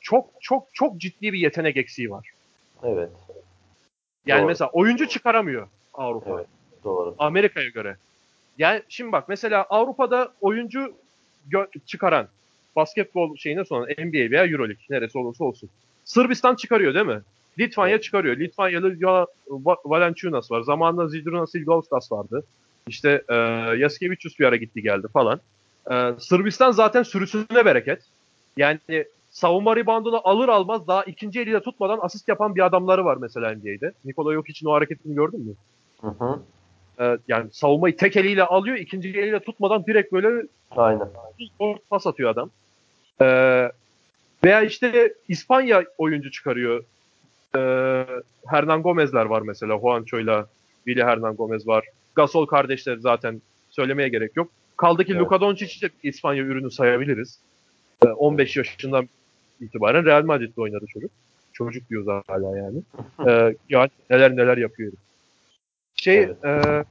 [0.00, 2.30] çok çok çok ciddi bir yetenek eksiği var.
[2.82, 3.10] Evet.
[4.26, 4.46] Yani Doğru.
[4.46, 6.30] mesela oyuncu çıkaramıyor Avrupa.
[6.34, 6.46] Evet.
[6.84, 7.14] Doğru.
[7.18, 7.96] Amerika'ya göre.
[8.58, 10.94] Yani şimdi bak mesela Avrupa'da oyuncu
[11.86, 12.28] çıkaran
[12.76, 15.70] basketbol şeyine sonra NBA veya Euroleague neresi olursa olsun.
[16.04, 17.20] Sırbistan çıkarıyor değil mi?
[17.58, 18.36] Litvanya çıkarıyor.
[18.36, 20.60] Litvanyalı ya Va- Valanciunas var.
[20.60, 22.44] Zamanında Zydrunas Ilgauskas vardı.
[22.86, 23.34] İşte e,
[23.78, 25.40] Yaskevicius bir ara gitti geldi falan.
[25.90, 28.02] E, Sırbistan zaten sürüsüne bereket.
[28.56, 28.78] Yani
[29.30, 33.92] savunma reboundunu alır almaz daha ikinci eliyle tutmadan asist yapan bir adamları var mesela NBA'de.
[34.04, 35.54] Nikola Jokic'in o hareketini gördün mü?
[36.00, 36.40] Hı hı.
[37.00, 41.08] E, yani savunmayı tek eliyle alıyor, ikinci eliyle tutmadan direkt böyle Aynen.
[41.58, 42.50] Short pas atıyor adam.
[43.20, 43.70] Ee,
[44.44, 46.84] veya işte İspanya oyuncu çıkarıyor.
[47.56, 48.04] Ee,
[48.46, 49.78] Hernan Gomez'ler var mesela.
[49.78, 50.46] Juancho'yla
[50.84, 51.84] Willy Hernan Gomez var.
[52.14, 54.50] Gasol kardeşleri zaten söylemeye gerek yok.
[54.76, 55.22] Kaldı ki Evet.
[55.22, 57.38] Luka Doncic de İspanya ürünü sayabiliriz.
[58.06, 59.08] Ee, 15 yaşından
[59.60, 61.10] itibaren Real Madrid'de oynadı çocuk.
[61.52, 62.82] Çocuk diyoruz hala yani.
[63.28, 64.92] Ee, yani neler neler yapıyor.
[64.92, 65.07] herif.
[66.02, 66.44] Şey, Evet.
[66.44, 66.84] e,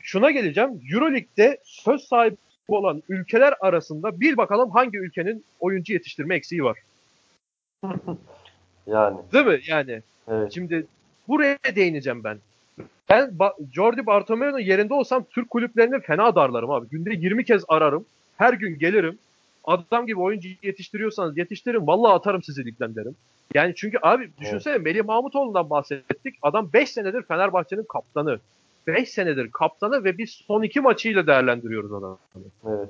[0.00, 0.80] şuna geleceğim.
[0.92, 2.36] Euroleague'de söz sahibi
[2.68, 6.78] olan ülkeler arasında bir bakalım hangi ülkenin oyuncu yetiştirme eksiği var.
[8.86, 9.18] Yani.
[9.32, 9.60] Değil mi?
[9.66, 10.52] Yani Evet.
[10.54, 10.86] şimdi
[11.28, 12.38] buraya değineceğim ben.
[13.10, 16.88] Ben ba- Jordi Bartomeu'nun yerinde olsam Türk kulüplerini fena darlarım abi.
[16.88, 18.06] Günde 20 kez ararım.
[18.36, 19.18] Her gün gelirim.
[19.64, 21.86] Adam gibi oyuncu yetiştiriyorsanız yetiştirin.
[21.86, 23.16] Vallahi atarım sizi ligden derim.
[23.54, 26.34] Yani çünkü abi düşünsene Melih Mahmutoğlu'ndan bahsettik.
[26.42, 28.38] Adam 5 senedir Fenerbahçe'nin kaptanı.
[28.86, 32.18] 5 senedir kaptanı ve biz son iki maçıyla değerlendiriyoruz adamı.
[32.68, 32.88] Evet.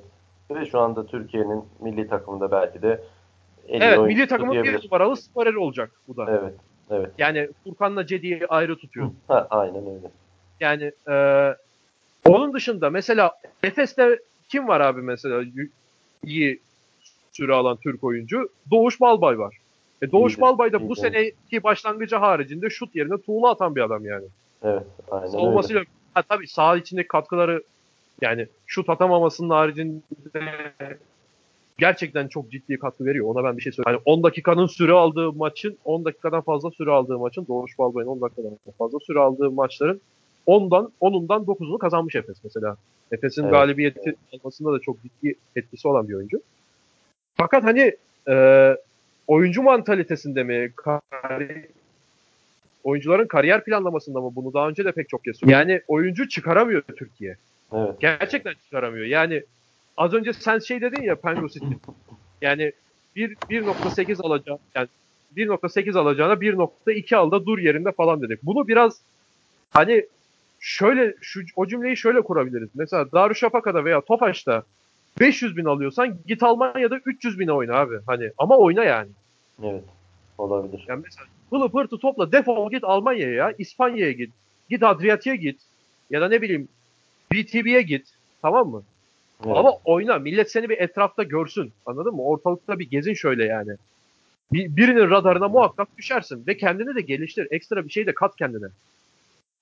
[0.51, 3.01] Ve şu anda Türkiye'nin milli takımında belki de
[3.69, 6.25] Evet milli takımın bir numaralı skoreri olacak bu da.
[6.29, 6.53] Evet.
[6.89, 7.09] Evet.
[7.17, 9.11] Yani Furkan'la Cedi'yi ayrı tutuyor.
[9.27, 10.11] Ha, aynen öyle.
[10.59, 11.55] Yani e,
[12.29, 13.31] onun dışında mesela
[13.63, 14.19] Efes'te
[14.49, 15.43] kim var abi mesela
[16.25, 16.59] iyi
[17.31, 18.49] süre alan Türk oyuncu?
[18.71, 19.57] Doğuş Balbay var.
[20.01, 20.95] E Doğuş İyidir, Balbay da bu iyidir.
[20.95, 24.25] seneki başlangıcı haricinde şut yerine tuğla atan bir adam yani.
[24.63, 24.83] Evet.
[25.11, 25.31] Aynen öyle.
[25.37, 27.63] Savunmasıyla ha tabii saha içindeki katkıları
[28.21, 30.01] yani şut atamamasının haricinde
[31.77, 33.25] gerçekten çok ciddi katkı veriyor.
[33.27, 34.01] Ona ben bir şey söyleyeyim.
[34.05, 38.21] Hani 10 dakikanın süre aldığı maçın 10 dakikadan fazla süre aldığı maçın Doğuş Balbay'ın 10
[38.21, 40.01] dakikadan fazla süre aldığı maçların
[40.47, 42.77] 10'dan 10'undan 9'unu kazanmış Efes mesela.
[43.11, 43.51] Efes'in Evet.
[43.51, 46.41] galibiyeti almasında da çok ciddi etkisi olan bir oyuncu.
[47.35, 47.95] Fakat hani
[48.27, 48.75] e,
[49.27, 51.69] oyuncu mantalitesinde mi kari-
[52.83, 55.59] oyuncuların kariyer planlamasında mı bunu daha önce de pek çok kez söyledim.
[55.59, 57.37] Yani oyuncu çıkaramıyor Türkiye.
[57.73, 57.99] Evet.
[57.99, 59.05] Gerçekten çıkaramıyor.
[59.05, 59.43] Yani
[59.97, 61.17] az önce sen şey dedin ya
[61.53, 61.65] City.
[62.41, 62.71] Yani
[63.15, 64.59] bir 1.8 alacağım.
[64.75, 64.87] Yani
[65.37, 68.43] 1.8 alacağına 1.2 al da dur yerinde falan dedik.
[68.43, 69.01] Bunu biraz
[69.71, 70.05] hani
[70.65, 72.69] şöyle şu o cümleyi şöyle kurabiliriz.
[72.75, 74.63] Mesela Darüşşafaka'da veya Tofaş'ta
[75.19, 77.95] 500 bin alıyorsan git Almanya'da 300 bine oyna abi.
[78.05, 79.09] Hani ama oyna yani.
[79.63, 79.83] Evet.
[80.37, 80.85] Olabilir.
[80.87, 83.53] Yani mesela pılı pırtı topla defol git Almanya'ya ya.
[83.57, 84.33] İspanya'ya git.
[84.69, 85.61] Git Adriyatik'e git.
[86.09, 86.67] Ya da ne bileyim
[87.33, 88.07] BTB'ye git.
[88.41, 88.83] Tamam mı?
[89.45, 89.57] Evet.
[89.57, 90.19] Ama oyna.
[90.19, 91.71] Millet seni bir etrafta görsün.
[91.85, 92.23] Anladın mı?
[92.23, 93.71] Ortalıkta bir gezin şöyle yani.
[94.53, 96.47] Bir, birinin radarına muhakkak düşersin.
[96.47, 97.47] Ve kendini de geliştir.
[97.51, 98.67] Ekstra bir şey de kat kendine.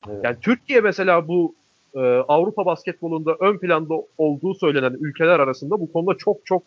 [0.09, 0.23] Evet.
[0.23, 1.55] Yani Türkiye mesela bu
[1.95, 6.63] e, Avrupa basketbolunda ön planda olduğu söylenen ülkeler arasında bu konuda çok çok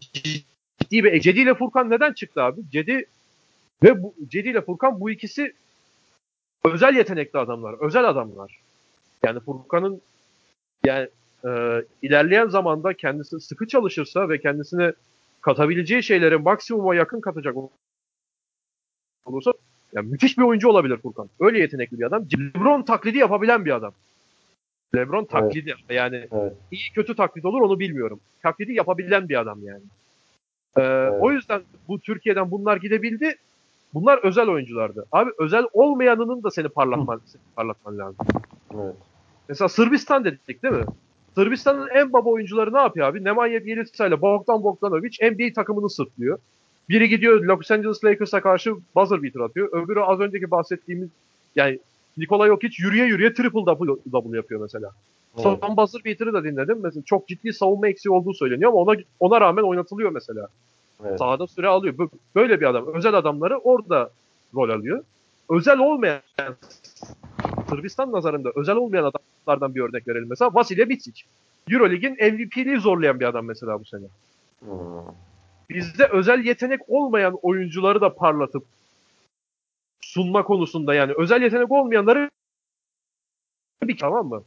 [0.00, 1.20] ciddi bir...
[1.20, 2.60] Cedi ile Furkan neden çıktı abi?
[2.70, 3.06] Cedi
[3.82, 5.54] ve bu, Cedi ile Furkan bu ikisi
[6.64, 7.74] özel yetenekli adamlar.
[7.80, 8.60] Özel adamlar.
[9.24, 10.00] Yani Furkan'ın
[10.84, 11.08] yani
[11.44, 11.50] e,
[12.02, 14.92] ilerleyen zamanda kendisi sıkı çalışırsa ve kendisine
[15.40, 17.56] katabileceği şeyleri maksimuma yakın katacak
[19.24, 19.52] olursa
[19.94, 21.28] yani müthiş bir oyuncu olabilir Furkan.
[21.40, 22.24] Öyle yetenekli bir adam.
[22.38, 23.92] LeBron taklidi yapabilen bir adam.
[24.96, 26.52] LeBron taklidi yani Evet.
[26.70, 28.20] iyi kötü taklit olur onu bilmiyorum.
[28.42, 29.82] Taklidi yapabilen bir adam yani.
[30.76, 33.36] Ee, O yüzden bu Türkiye'den bunlar gidebildi.
[33.94, 35.06] Bunlar özel oyunculardı.
[35.12, 38.26] Abi özel olmayanının da seni parlatman, seni parlatman lazım.
[38.74, 38.94] Evet.
[39.48, 40.84] Mesela Sırbistan dedik değil mi?
[41.34, 43.24] Sırbistan'ın en baba oyuncuları ne yapıyor abi?
[43.24, 46.38] Nemanja Bjelica ile Bogdan Bogdanovic NBA takımını sırtlıyor.
[46.88, 49.68] Biri gidiyor Los Angeles Lakers'a karşı buzzer beater atıyor.
[49.72, 51.08] Öbürü az önceki bahsettiğimiz
[51.56, 51.78] yani
[52.16, 54.90] Nikola Jokic yürüye yürüye triple double, double yapıyor mesela.
[55.34, 55.42] Evet.
[55.42, 56.78] Son buzzer beater'ı da dinledim.
[56.82, 60.48] Mesela çok ciddi savunma eksiği olduğu söyleniyor ama ona ona rağmen oynatılıyor mesela.
[61.04, 61.18] Evet.
[61.18, 61.94] Sahada süre alıyor.
[61.94, 62.86] Bö- Böyle bir adam.
[62.94, 64.10] Özel adamları orada
[64.54, 65.02] rol alıyor.
[65.50, 66.20] Özel olmayan
[67.68, 70.54] Sırbistan nazarında özel olmayan adamlardan bir örnek verelim mesela.
[70.54, 71.22] Vasilya Bitsic.
[71.70, 74.04] Eurolig'in MVP'liği zorlayan bir adam mesela bu sene.
[74.60, 74.70] Hmm.
[75.70, 78.64] Bizde özel yetenek olmayan oyuncuları da parlatıp
[80.00, 82.30] sunma konusunda yani özel yetenek olmayanları
[83.82, 84.42] bir tamam mı?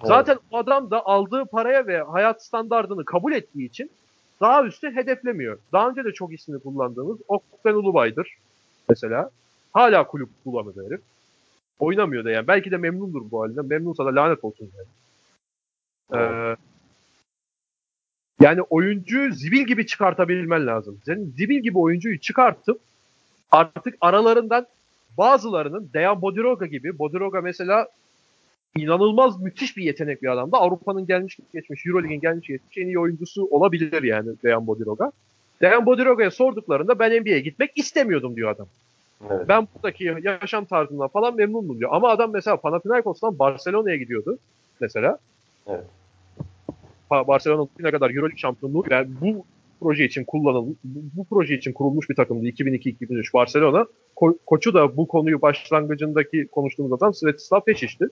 [0.00, 0.08] Evet.
[0.08, 3.90] Zaten o adam da aldığı paraya ve hayat standartını kabul ettiği için
[4.40, 5.58] daha üstü hedeflemiyor.
[5.72, 8.36] Daha önce de çok ismini kullandığımız Okben Ulubay'dır
[8.88, 9.30] mesela.
[9.72, 11.00] Hala kulüp bulamadı herif.
[11.78, 12.46] Oynamıyor da yani.
[12.46, 13.66] Belki de memnundur bu halinden.
[13.66, 14.88] Memnunsa da lanet olsun yani.
[16.14, 16.56] Ee,
[18.42, 20.98] yani oyuncuyu zibil gibi çıkartabilmen lazım.
[21.06, 22.80] Senin zibil gibi oyuncuyu çıkartıp
[23.50, 24.66] artık aralarından
[25.18, 27.88] bazılarının Dejan Bodiroga gibi, Bodiroga mesela
[28.76, 30.56] inanılmaz müthiş bir yetenek bir adamdı.
[30.56, 35.12] Avrupa'nın gelmiş geçmiş, Euroleague'in gelmiş geçmiş en iyi oyuncusu olabilir yani Dejan Bodiroga.
[35.60, 38.66] Dejan Bodiroga'ya sorduklarında ben NBA'ye gitmek istemiyordum diyor adam.
[39.30, 39.48] Evet.
[39.48, 41.90] Ben buradaki yaşam tarzından falan memnundum diyor.
[41.92, 44.38] Ama adam mesela Panathinaikos'tan Barcelona'ya gidiyordu
[44.80, 45.18] mesela.
[45.66, 45.84] Evet.
[47.28, 49.44] Barcelona ne kadar Euroleague şampiyonluğu yani bu
[49.80, 53.86] proje için kullanılmış, bu, bu proje için kurulmuş bir takımdı 2002-2003 Barcelona.
[54.16, 58.08] Ko- koçu da bu konuyu başlangıcındaki konuştuğumuz adam Svetislav Peşiş'ti.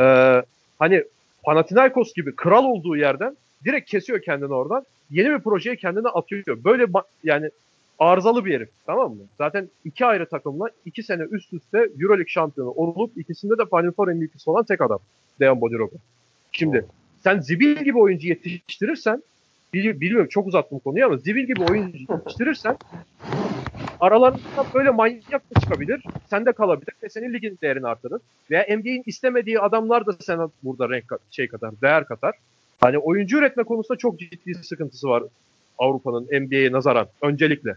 [0.00, 0.42] Ee,
[0.78, 1.04] hani
[1.42, 4.84] Panathinaikos gibi kral olduğu yerden direkt kesiyor kendini oradan.
[5.10, 6.64] Yeni bir projeye kendini atıyor.
[6.64, 6.86] Böyle
[7.24, 7.50] yani
[7.98, 9.22] arızalı bir herif tamam mı?
[9.38, 14.08] Zaten iki ayrı takımla iki sene üst üste Euroleague şampiyonu olup ikisinde de Final Four
[14.08, 14.98] MVP'si olan tek adam.
[15.40, 15.96] Dejan Bodiroga.
[16.52, 16.86] Şimdi
[17.24, 19.22] sen Zibil gibi oyuncu yetiştirirsen
[19.74, 22.76] biliyorum çok uzattım konuyu ama Zibil gibi oyuncu yetiştirirsen
[24.00, 26.02] aralarında böyle manyak da çıkabilir.
[26.30, 28.20] Sende kalabilir ve senin ligin değerini artırır.
[28.50, 32.34] Veya NBA'in istemediği adamlar da sana burada renk şey katar, değer katar.
[32.80, 35.22] Hani oyuncu üretme konusunda çok ciddi sıkıntısı var
[35.78, 37.74] Avrupa'nın NBA'ye nazaran öncelikle.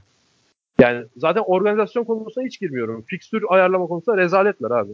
[0.80, 3.04] Yani zaten organizasyon konusuna hiç girmiyorum.
[3.08, 4.92] Fikstür ayarlama konusunda rezaletler abi.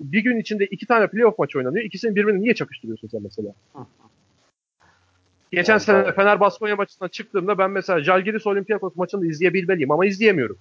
[0.00, 1.84] Bir gün içinde iki tane playoff maç oynanıyor.
[1.84, 3.54] İkisini birbirine niye çakıştırıyorsun sen mesela?
[5.52, 10.58] Geçen yani sene Fener Baskonya maçına çıktığımda ben mesela Jalgiris Olympiakos maçını izleyebilmeliyim ama izleyemiyorum.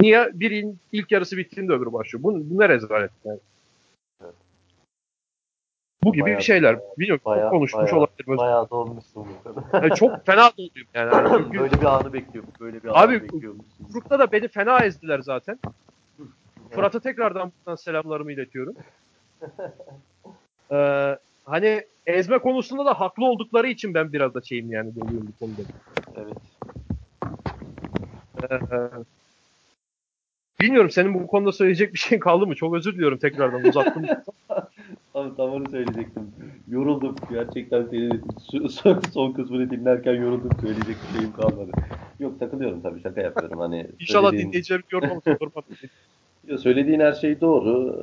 [0.00, 0.30] Niye?
[0.34, 2.22] Birinin ilk yarısı bittiğinde öbürü başlıyor.
[2.22, 3.38] Bu, bu ne rezalet yani.
[6.02, 6.78] Bu gibi bayağı, şeyler.
[6.98, 8.26] Bilmiyorum bayağı, çok konuşmuş bayağı, olabilir.
[8.26, 9.26] Bayağı dolmuşsun.
[9.72, 11.14] yani çok fena doluyum yani.
[11.14, 12.50] yani böyle bir anı bekliyorum.
[12.60, 13.64] Böyle bir anı Abi, bekliyorum.
[13.92, 15.58] Grupta da beni fena ezdiler zaten.
[16.70, 18.74] Fırat'a tekrardan buradan selamlarımı iletiyorum.
[20.72, 25.38] ee, hani ezme konusunda da haklı oldukları için ben biraz da şeyim yani doluyum bu
[25.38, 25.62] konuda.
[26.16, 26.36] Evet.
[28.42, 28.90] Ee,
[30.60, 32.54] bilmiyorum senin bu konuda söyleyecek bir şeyin kaldı mı?
[32.54, 34.04] Çok özür diliyorum tekrardan uzattım.
[35.14, 36.32] Abi tam onu söyleyecektim.
[36.68, 37.16] Yoruldum.
[37.30, 38.22] Gerçekten senin
[38.68, 40.50] son, son kısmını dinlerken yoruldum.
[40.60, 41.70] Söyleyecek bir şeyim kalmadı.
[42.20, 43.58] Yok takılıyorum tabii şaka yapıyorum.
[43.58, 44.48] Hani İnşallah söylediğin...
[44.48, 44.84] dinleyicilerim
[46.58, 47.96] Söylediğin her şey doğru.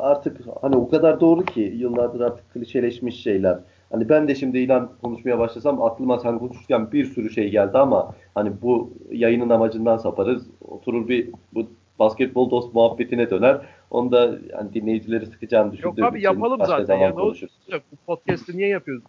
[0.00, 3.58] Artık hani o kadar doğru ki yıllardır artık klişeleşmiş şeyler.
[3.90, 8.14] Hani ben de şimdi ilan konuşmaya başlasam aklıma sen konuşurken bir sürü şey geldi ama
[8.34, 10.46] hani bu yayının amacından saparız.
[10.60, 11.66] Oturur bir bu
[11.98, 13.60] basketbol dost muhabbetine döner.
[13.90, 17.08] Onu da yani dinleyicileri sıkacağını düşündüğüm Yok abi yapalım zaten ya.
[17.08, 17.50] Ne olacak?
[17.92, 19.04] Bu podcast'ı niye yapıyoruz?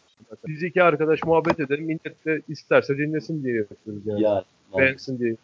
[0.47, 1.85] Biz iki arkadaş muhabbet edelim.
[1.85, 4.21] Millet de isterse dinlesin diye yapıyoruz yani.
[4.21, 4.43] Ya,
[4.77, 5.35] Beğensin diye.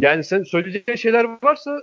[0.00, 1.80] Yani sen söyleyeceğin şeyler varsa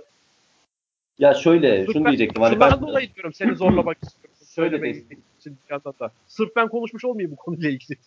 [1.20, 2.42] ya şöyle şunu ben, diyecektim.
[2.42, 4.30] Hani ben dolayı diyorum seni zorlamak istiyorum.
[4.54, 5.06] Şöyle için
[5.44, 6.10] bir yandan da.
[6.26, 7.98] Sırf ben konuşmuş olmayayım bu konuyla ilgili.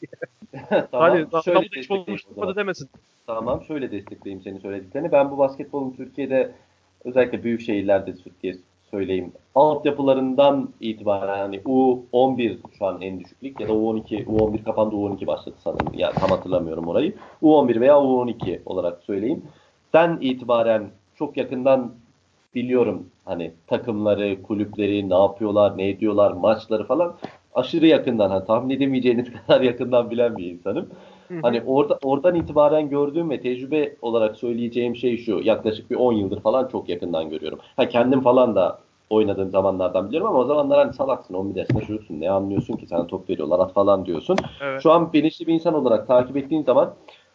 [0.70, 0.88] tamam.
[0.92, 2.90] Hani şöyle hiç konuşmadı demesin.
[3.28, 5.12] Tamam şöyle destekleyeyim senin söylediklerini.
[5.12, 6.52] Ben bu basketbolun Türkiye'de
[7.06, 8.56] özellikle büyük şehirlerde Türkiye
[8.92, 9.32] söyleyeyim.
[9.56, 15.56] Altyapılarından itibaren hani U11 şu an en düşük ya da U12, U11 kapandı U12 başladı
[15.64, 15.94] sanırım.
[15.94, 17.16] Ya tam hatırlamıyorum orayı.
[17.42, 19.44] U11 veya U12 olarak söyleyeyim.
[19.94, 21.94] Den itibaren çok yakından
[22.56, 27.16] biliyorum hani takımları, kulüpleri ne yapıyorlar, ne ediyorlar, maçları falan
[27.56, 30.90] aşırı yakından hani tahmin edemeyeceğiniz kadar yakından bilen bir insanım.
[31.42, 35.42] Hani orada oradan itibaren gördüğüm ve tecrübe olarak söyleyeceğim şey şu.
[35.44, 37.60] Yaklaşık bir 10 yıldır falan çok yakından görüyorum.
[37.76, 38.80] Ha kendim falan da
[39.10, 43.08] oynadığım zamanlardan biliyorum ama o zamanlar hani salaksın 11 yaşında çocuksun ne anlıyorsun ki sana
[43.08, 44.38] top veriyorlar at falan diyorsun.
[44.62, 44.84] Evet.
[44.84, 46.94] Şu an bilinçli bir insan olarak takip ettiğin zaman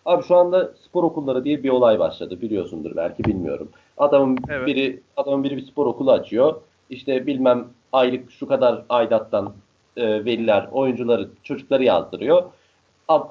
[0.08, 3.68] abi şu anda spor okulları diye bir olay başladı biliyorsundur belki bilmiyorum.
[3.98, 4.66] Adamın evet.
[4.66, 6.54] biri adamın biri bir spor okulu açıyor.
[6.90, 9.52] İşte bilmem aylık şu kadar aidattan
[9.96, 12.42] e, veliler oyuncuları çocukları yazdırıyor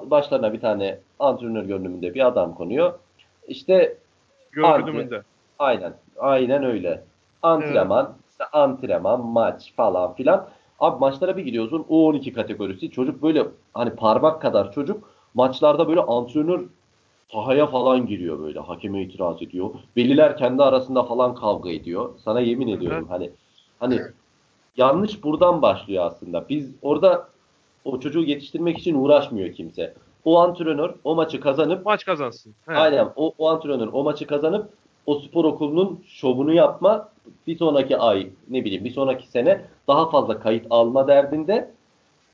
[0.04, 2.92] başlarına bir tane antrenör görünümünde bir adam konuyor.
[3.48, 3.96] İşte
[4.52, 5.22] görünümünde.
[5.58, 5.92] Aynen.
[6.18, 7.04] Aynen öyle.
[7.42, 8.30] Antrenman, evet.
[8.30, 10.48] işte antrenman, maç falan filan.
[10.80, 11.86] Abi maçlara bir gidiyorsun.
[11.90, 12.90] U12 kategorisi.
[12.90, 16.60] Çocuk böyle hani parmak kadar çocuk maçlarda böyle antrenör
[17.32, 18.60] sahaya falan giriyor böyle.
[18.60, 19.70] Hakeme itiraz ediyor.
[19.96, 22.10] Veliler kendi arasında falan kavga ediyor.
[22.24, 23.30] Sana yemin ediyorum hani
[23.80, 24.00] hani
[24.76, 26.48] yanlış buradan başlıyor aslında.
[26.48, 27.28] Biz orada
[27.84, 29.94] o çocuğu yetiştirmek için uğraşmıyor kimse.
[30.24, 32.54] O antrenör o maçı kazanıp maç kazansın.
[32.68, 32.74] He.
[32.74, 34.70] Aynen o, o antrenör o maçı kazanıp
[35.06, 37.08] o spor okulunun şovunu yapma
[37.46, 41.70] bir sonraki ay ne bileyim bir sonraki sene daha fazla kayıt alma derdinde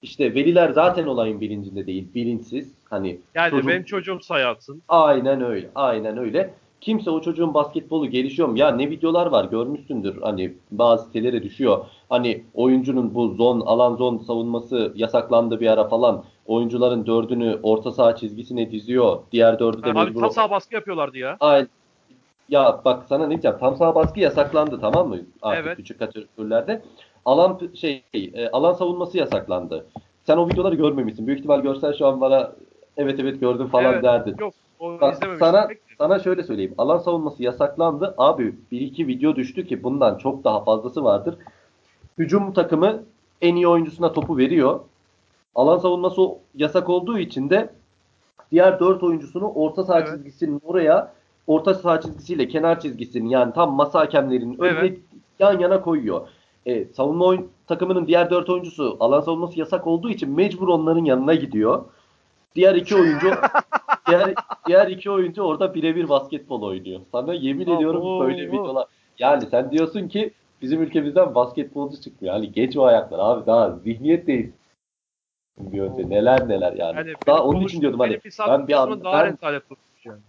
[0.04, 3.68] işte veliler zaten olayın bilincinde değil bilinçsiz hani yani çocuk...
[3.68, 8.58] benim çocuğum sayatsın aynen öyle aynen öyle Kimse o çocuğun basketbolu gelişiyor mu?
[8.58, 10.22] Ya ne videolar var görmüşsündür.
[10.22, 11.84] Hani bazı sitelere düşüyor.
[12.08, 16.24] Hani oyuncunun bu zon, alan zon savunması yasaklandı bir ara falan.
[16.46, 19.18] Oyuncuların dördünü orta saha çizgisine diziyor.
[19.32, 21.36] Diğer dördü de Abi tam sağ baskı yapıyorlardı ya.
[21.40, 21.66] Ay,
[22.48, 23.56] ya bak sana ne diyeceğim.
[23.60, 25.18] Tam sağ baskı yasaklandı tamam mı?
[25.42, 25.76] Artık Evet.
[25.76, 26.82] küçük kategorilerde.
[27.24, 29.86] Alan şey e, alan savunması yasaklandı.
[30.24, 31.26] Sen o videoları görmemişsin.
[31.26, 32.52] Büyük ihtimal görsen şu an bana
[32.96, 34.02] evet evet gördüm falan Evet.
[34.02, 34.36] derdin.
[34.38, 34.54] Yok
[35.38, 35.68] sana
[35.98, 36.74] sana şöyle söyleyeyim.
[36.78, 38.14] Alan savunması yasaklandı.
[38.18, 41.34] Abi bir iki video düştü ki bundan çok daha fazlası vardır.
[42.18, 43.02] Hücum takımı
[43.42, 44.80] en iyi oyuncusuna topu veriyor.
[45.54, 46.20] Alan savunması
[46.54, 47.70] yasak olduğu için de
[48.52, 50.08] diğer dört oyuncusunu orta saha Evet.
[50.08, 51.12] çizgisinin oraya
[51.46, 54.98] orta saha çizgisiyle kenar çizgisinin yani tam masa hakemlerinin önüne Evet.
[55.38, 56.28] yan yana koyuyor.
[56.66, 61.34] E, savunma oyun, takımının diğer dört oyuncusu alan savunması yasak olduğu için mecbur onların yanına
[61.34, 61.84] gidiyor.
[62.54, 63.30] Diğer iki oyuncu
[64.08, 64.34] diğer
[64.66, 67.00] diğer iki oyuncu orada birebir basketbol oynuyor.
[67.12, 68.52] Sana yemin Aa, ediyorum oo, böyle oo.
[68.52, 68.86] videolar.
[69.18, 70.30] Yani sen diyorsun ki
[70.62, 72.34] bizim ülkemizden basketbolcu çıkmıyor.
[72.34, 74.52] Hani geç o ayaklar abi daha zihniyet değil.
[75.58, 76.96] Bir önce neler neler yani.
[76.96, 79.38] Yani daha onun için diyordum hani bir ben bir an, daha ben,
[80.04, 80.20] yani.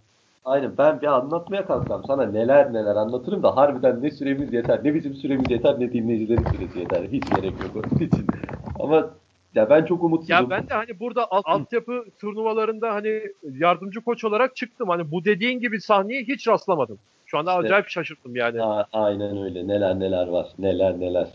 [0.46, 4.94] Aynen ben bir anlatmaya kalksam sana neler neler anlatırım da harbiden ne süremiz yeter ne
[4.94, 7.02] bizim süremiz yeter ne dinleyicilerin süresi yeter.
[7.12, 8.26] Hiç gerek yok onun için.
[8.80, 9.10] Ama
[9.54, 10.34] ya ben çok umutsuzum.
[10.34, 13.22] Ya ben de hani burada alt, altyapı turnuvalarında hani
[13.58, 14.88] yardımcı koç olarak çıktım.
[14.88, 16.98] Hani bu dediğin gibi sahneye hiç rastlamadım.
[17.26, 18.62] Şu anda İşte- acayip şaşırdım yani.
[18.62, 21.28] A- aynen öyle neler neler var neler neler.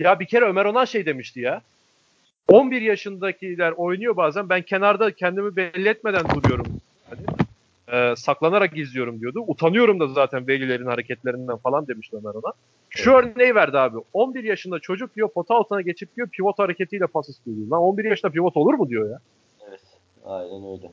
[0.00, 1.60] Ya bir kere Ömer Onan şey demişti ya.
[2.48, 4.48] 11 yaşındakiler oynuyor bazen.
[4.48, 6.66] Ben kenarda kendimi belli etmeden duruyorum.
[7.92, 9.44] E, saklanarak izliyorum diyordu.
[9.46, 12.52] Utanıyorum da zaten velilerin hareketlerinden falan demişti Ömer Onan.
[12.90, 13.98] Şu örneği verdi abi.
[14.12, 17.56] 11 yaşında çocuk diyor pota altına geçip diyor pivot hareketiyle pas istiyor.
[17.56, 19.18] Lan 11 yaşında pivot olur mu diyor ya.
[19.68, 19.80] Evet.
[20.24, 20.92] Aynen öyle.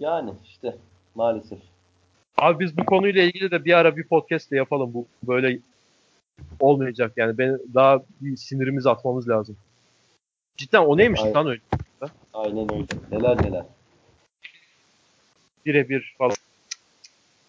[0.00, 0.76] Yani işte
[1.14, 1.58] maalesef.
[2.38, 4.94] Abi biz bu konuyla ilgili de bir ara bir podcast de yapalım.
[4.94, 5.58] Bu böyle
[6.60, 7.38] olmayacak yani.
[7.38, 9.56] Ben daha bir sinirimizi atmamız lazım.
[10.56, 11.34] Cidden o neymiş Aynen.
[11.34, 11.60] lan öyle?
[12.32, 12.86] Aynen öyle.
[13.12, 13.64] Neler neler.
[15.66, 16.36] Birebir falan.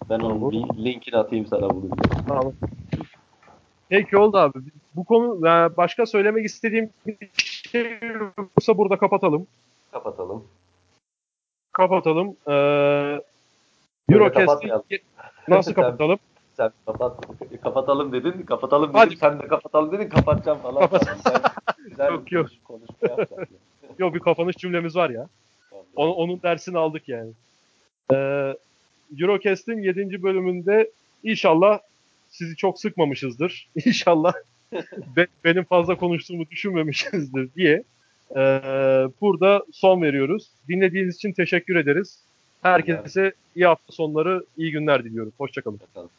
[0.09, 1.89] Ben onun link- linkini atayım sana bunu.
[2.27, 2.53] Tamam.
[3.89, 4.59] Peki oldu abi.
[4.95, 5.41] Bu konu
[5.77, 7.99] başka söylemek istediğim bir şey
[8.37, 9.47] yoksa burada kapatalım.
[9.91, 10.47] Kapatalım.
[11.71, 12.35] Kapatalım.
[12.47, 13.21] Ee,
[14.09, 14.69] Eurocast'i
[15.47, 16.19] nasıl kapatalım?
[16.57, 17.25] Sen kapat.
[17.63, 18.41] Kapatalım dedin.
[18.45, 18.99] Kapatalım dedim.
[18.99, 19.17] Hadi.
[19.17, 20.09] Sen de kapatalım dedin.
[20.09, 20.79] Kapatacağım falan.
[20.81, 21.07] Kapat.
[21.89, 22.47] Güzel Yok, yok.
[22.63, 23.25] konuşma.
[23.99, 25.27] Yok bir kapanış cümlemiz var ya.
[25.95, 27.31] Onun, onun dersini aldık yani.
[28.13, 28.53] Ee,
[29.21, 30.23] Eurocast'in 7.
[30.23, 30.91] bölümünde
[31.23, 31.79] inşallah
[32.29, 33.67] sizi çok sıkmamışızdır.
[33.85, 34.33] İnşallah
[35.17, 37.83] be- benim fazla konuştuğumu düşünmemişizdir diye
[38.35, 38.37] ee,
[39.21, 40.47] burada son veriyoruz.
[40.69, 42.19] Dinlediğiniz için teşekkür ederiz.
[42.61, 45.33] Herkese iyi hafta sonları, iyi günler diliyoruz.
[45.37, 45.79] Hoşçakalın.
[45.79, 46.09] Bakalım.